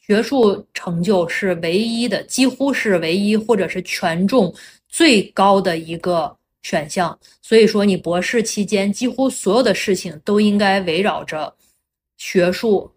[0.00, 4.54] 学术成就是唯一的，几乎是唯一或者是权重
[4.88, 7.18] 最高的一个选项。
[7.40, 11.52] 所以说，你博士期间几乎所有的事情都应该围绕着
[12.16, 12.90] 学术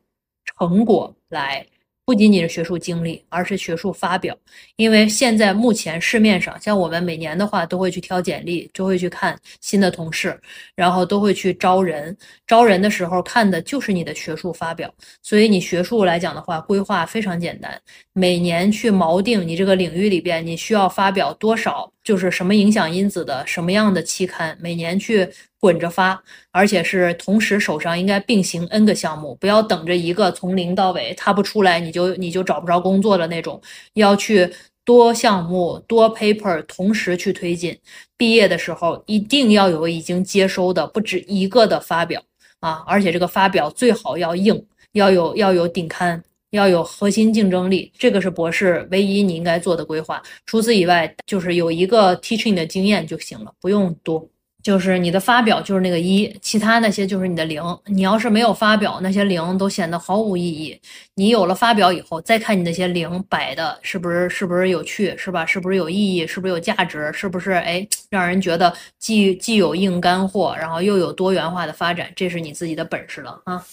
[0.46, 1.66] 成果来。
[2.06, 4.38] 不仅仅是学术经历，而是学术发表。
[4.76, 10.40] 因为现在目前市面上，像我们每年的话，都会去挑简历，就会去看新的同事，
[10.76, 12.16] 然后都会去招人。
[12.46, 14.94] 招人的时候看的就是你的学术发表。
[15.24, 17.82] 所以你学术来讲的话，规划非常简单，
[18.14, 25.28] 每年去锚定你这个领域里边你需要发表多少，就是什么影响因子的什么样的期刊，每年去。
[25.66, 33.60] 滚着发，而且是同时手上应该并行 N 个项目，不要等着一个从零到尾他不出来，你就你就找不着工作的那种。
[33.96, 34.48] 要去
[34.84, 37.76] 多项目多 paper 同时去推进，
[38.16, 42.22] 毕业的时候一定要有已经接收的不止一个的发表
[42.60, 42.84] 啊！
[42.86, 47.92] 而且这个发表最好要硬，要有要有顶刊，要有核心竞争力。
[47.98, 50.22] 这个是博士唯一你应该做的规划。
[50.46, 54.30] 除此以外，就是有一个 teaching 的经验就行了，不用多。
[54.66, 57.62] 就是你的发表就是那个一，其他那些就是你的零。
[57.86, 60.76] 你要是没有发表，那些零都显得毫无意义。
[61.14, 65.46] 你有了发表以后，再看你那些零摆的是不是是不是有趣，是吧？
[65.46, 66.26] 是不是有意义？
[66.26, 67.14] 是不是有价值？
[67.14, 72.12] 是不是哎让人觉得既既有硬干货，然后又有多元化的发展？
[72.16, 73.64] 这是你自己的本事了啊！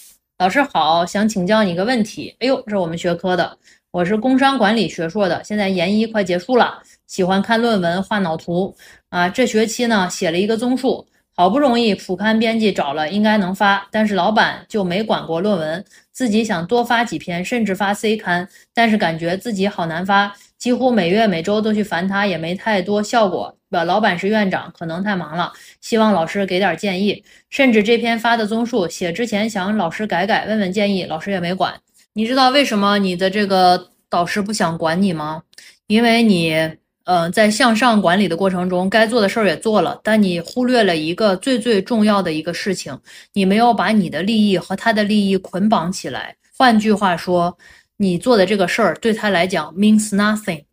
[0.40, 2.36] 老师好，想请教你一个问题。
[2.40, 3.56] 哎呦，这是我们学科的，
[3.92, 8.76] 我是工商管理学硕的，现在研一快结束了，喜欢看论文、画脑图。
[9.12, 11.06] 啊，这学期呢写了一个综述，
[11.36, 23.54] 好不容易副刊编辑找了，应该能发，但是老板就没管过论文，自己想多发几篇，甚至发 C 刊，但是感觉自己好难发，几乎每月每周都去烦他，也没太多效果。
[23.68, 25.52] 吧，老板是院长，可能太忙了，
[25.82, 27.22] 希望老师给点建议。
[27.50, 31.74] 甚至这篇发的综述写之前想老师改改，问问建议，老师也没管。
[32.14, 35.42] 你知道为什么你的这个导师不想管你吗？
[35.86, 36.78] 因为你。
[37.04, 42.98] 嗯，在向上管理的过程中，该做的事儿也做了，但你忽略了一个最最重要的一个事情，
[43.32, 46.36] 你没有把你的利益和他的利益捆绑起来。
[46.56, 47.56] 换句话说，
[47.96, 50.64] 你做的这个事儿对他来讲 means nothing，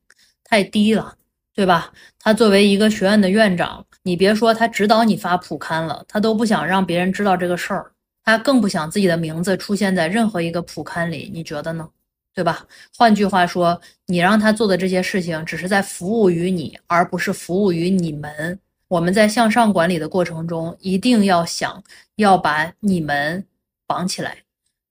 [0.44, 1.16] 太低了，
[1.56, 1.92] 对吧？
[2.20, 3.86] 他作为一个学院的院长。
[4.04, 7.92] 你别说他指导你发普刊了，他都不想让别人知道这个事儿，
[8.24, 11.88] 他更不想自己的名字出现在任何一个普刊里，你觉得呢？
[12.34, 12.66] 对吧？
[12.96, 18.60] 换句话说，你让他做的这些事情，只是在服务于你，而不是服务于你们。
[18.88, 21.84] 我们在向上管理的过程中，一定要想
[22.16, 23.46] 要把你们
[23.86, 24.38] 绑起来，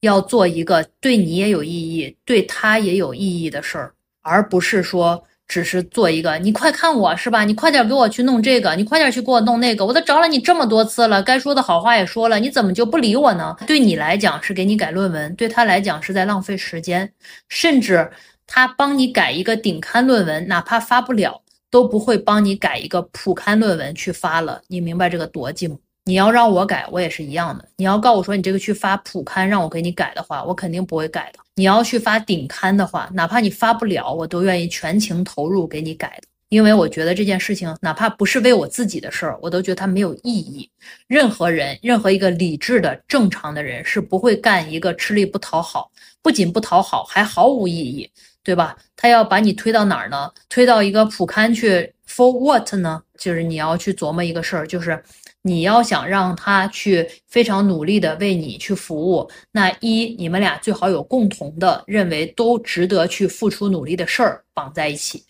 [0.01, 5.25] 要做一个对你也有意义、对他也有意义的事儿，而不是说。
[5.49, 7.43] 只是做一个，你快看我是吧？
[7.43, 9.85] 你快点给我去弄这个，你快点去给我弄那个。
[9.85, 13.57] 我都找了你这么多次了，该说的好话也说了，你怎么就不理我呢？
[13.67, 17.11] 对你来讲是给你改论文，对他来讲是在浪费时间，
[17.49, 18.11] 甚至
[18.47, 24.61] 他帮你改一个顶刊论文，哪怕发不了，都不会帮你改一个普刊论文去发了。
[24.69, 25.77] 你明白这个逻辑吗？
[26.09, 27.63] 你要让我改，我也是一样的。
[27.77, 31.41] 你要告我说你这个去发普刊，让我给你改的话，我肯定不会改的。
[31.57, 36.29] 你要去发顶刊的话，哪怕你发不了，我都愿意全情投入给你改的。
[36.49, 40.67] 因为我觉得这件事情，哪怕不是为我自己的事儿，我都觉得它没有意义。
[41.09, 45.91] 任何人，任何一个理智的、正常的人是不会干一个吃力不讨好，
[46.23, 48.11] 不仅不讨好，还毫无意义，
[48.43, 48.75] 对吧？
[48.97, 50.33] 他要把你推到哪儿呢？
[50.49, 53.03] 推到一个普刊去，for what 呢？
[53.19, 55.05] 就是你要去琢磨一个事儿，就是。
[55.43, 65.25] 你要想让他去非常努力的为你去服务，那一你们俩最好有共同的认为都值得去付出努力的事儿绑在一起。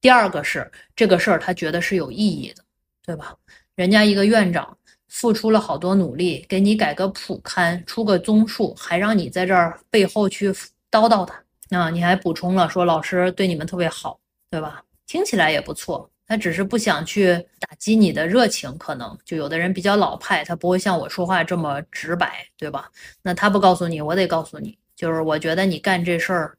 [0.00, 2.62] 第二个是这个事儿他觉得是有意义的，
[3.04, 3.34] 对吧？
[3.74, 4.76] 人家一个院长
[5.08, 10.50] 付出了好多努力，给你改个普刊，出个综述，还让你在这儿背后去
[10.90, 11.42] 叨叨他，
[11.76, 14.82] 啊，你还补充了说老师对你们特别好，对吧？
[15.06, 16.08] 听起来也不错。
[16.26, 22.90] 他只是不想去打击你的热情，可能就有的人比较老派，他不会像我说话这么直白，对吧？
[23.22, 26.56] 那他不告诉你，我得告诉你，就是我觉得你干这事儿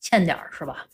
[0.00, 0.86] 欠点儿，是吧？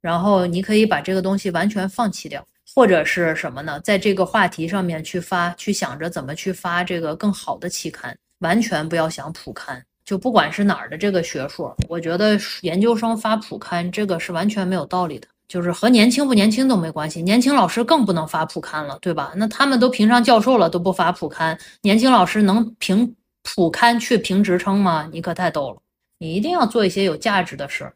[0.00, 3.78] 然后你可以把这个东西完全放弃掉，或者是什么呢？
[3.80, 15.28] 在这个话题上面去发，去想着怎么去发这个更好的期刊，完全不要想普刊，就不管是哪儿的这个学术，我觉得研究生发普刊这个是完全没有道理的。
[15.46, 19.32] 就是和年轻不年轻都没关系，年轻老师更不能发普刊了，对吧？
[19.36, 25.08] 那他们都评上教授了，都不发普刊，年轻老师能评普刊去评职称吗？
[25.12, 25.80] 你可太逗了！
[26.18, 27.92] 你一定要做一些有价值的事，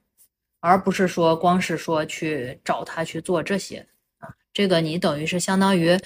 [0.61, 3.87] 而不是说光是说去找他去做这些
[4.19, 5.99] 啊，这个你等于是相当于。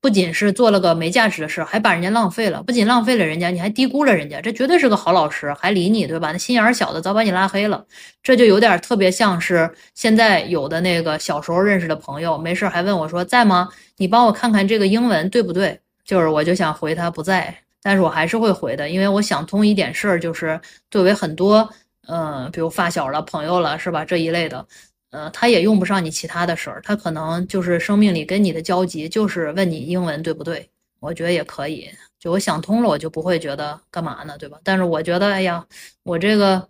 [0.00, 2.62] 不仅是做了个没价值的事，还把人家浪费了。
[2.62, 4.40] 不仅浪费了人家，你还低估了人家。
[4.40, 6.32] 这绝对是个好老师，还理你，对吧？
[6.32, 7.84] 那心眼小的早把你拉黑了。
[8.22, 13.68] 这就有点特别像是现在有的那个小时候认识的朋友，没事还问我说在吗？
[13.98, 15.78] 你帮我看看这个英文对不对？
[16.04, 20.58] 就是我就想回他不在，但是我还是会回的，因为我想通一点事儿，就是
[20.90, 21.68] 作为很多
[22.08, 24.04] 嗯，比如发小了、朋友了，是吧？
[24.04, 24.66] 这一类的。
[25.10, 30.68] 呃，他也用不上你其他的事儿，他可能就是生命里跟你的交集就是问你英文对不对？
[31.00, 31.88] 我觉得也可以，
[32.18, 34.58] 就我想通了，我就不会觉得干嘛呢，对吧？
[34.62, 35.64] 但是我觉得，哎呀，
[36.02, 36.68] 我这个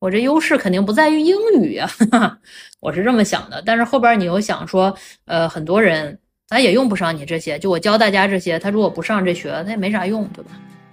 [0.00, 1.88] 我这优势肯定不在于英语啊，
[2.80, 3.62] 我是这么想的。
[3.64, 4.94] 但是后边你又想说，
[5.26, 10.50] 呃，很多人他也用不上你这些，就我教大家这些，他如果不上这学，他也没啥用，对吧？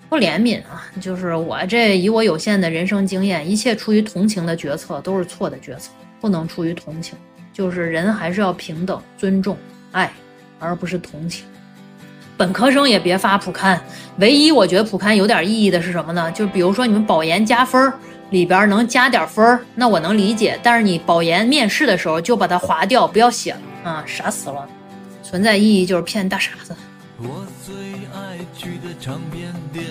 [0.07, 5.91] 不怜悯啊，就是我这以我有限的人生经验，一切出于同情的决策都是错的决策。
[6.23, 7.17] 不能出于同情，
[7.51, 9.57] 就是人还是要平等、尊重、
[9.91, 10.09] 爱，
[10.57, 11.43] 而不是同情。
[12.37, 13.83] 本科生也别发普刊，
[14.19, 16.31] 唯一我觉得普刊有点意义的是什么呢？
[16.31, 17.91] 就比如说你们保研加分
[18.29, 20.57] 里边能加点分那我能理解。
[20.63, 23.59] 但是你保研面试的时候就把它划掉，不要写了
[23.91, 24.65] 啊，傻死了。
[25.21, 26.73] 存在意义就是骗大傻子。
[27.17, 27.75] 我最
[28.15, 29.83] 爱去的唱片店，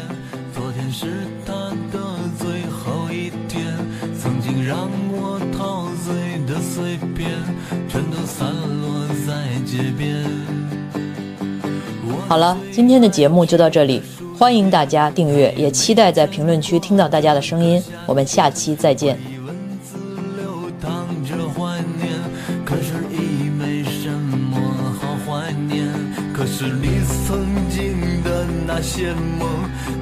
[0.54, 1.06] 昨天是
[1.44, 1.52] 他
[1.92, 2.00] 的
[2.38, 3.62] 最后一天，
[4.64, 7.30] 让我陶醉的碎片，
[7.88, 8.48] 全都散
[8.80, 10.24] 落在街边。
[12.28, 14.00] 好了，今天的节目就到这里，
[14.38, 17.82] 欢迎大家订阅，也期待在评论区听到大家的声音。
[18.06, 19.18] 我们下期再见。
[26.34, 29.48] 可是你曾经的那些梦，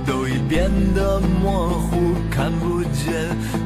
[0.06, 0.19] 都
[0.50, 1.96] 变得模糊，
[2.28, 3.14] 看不见。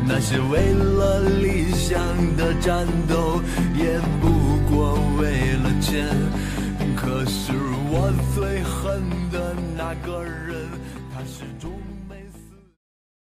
[0.07, 1.99] 那些为了理想
[2.37, 3.41] 的战斗，
[3.75, 4.29] 也不
[4.69, 6.07] 过为了钱。
[6.95, 7.53] 可是
[7.89, 9.01] 我最恨
[9.33, 10.64] 的那个人，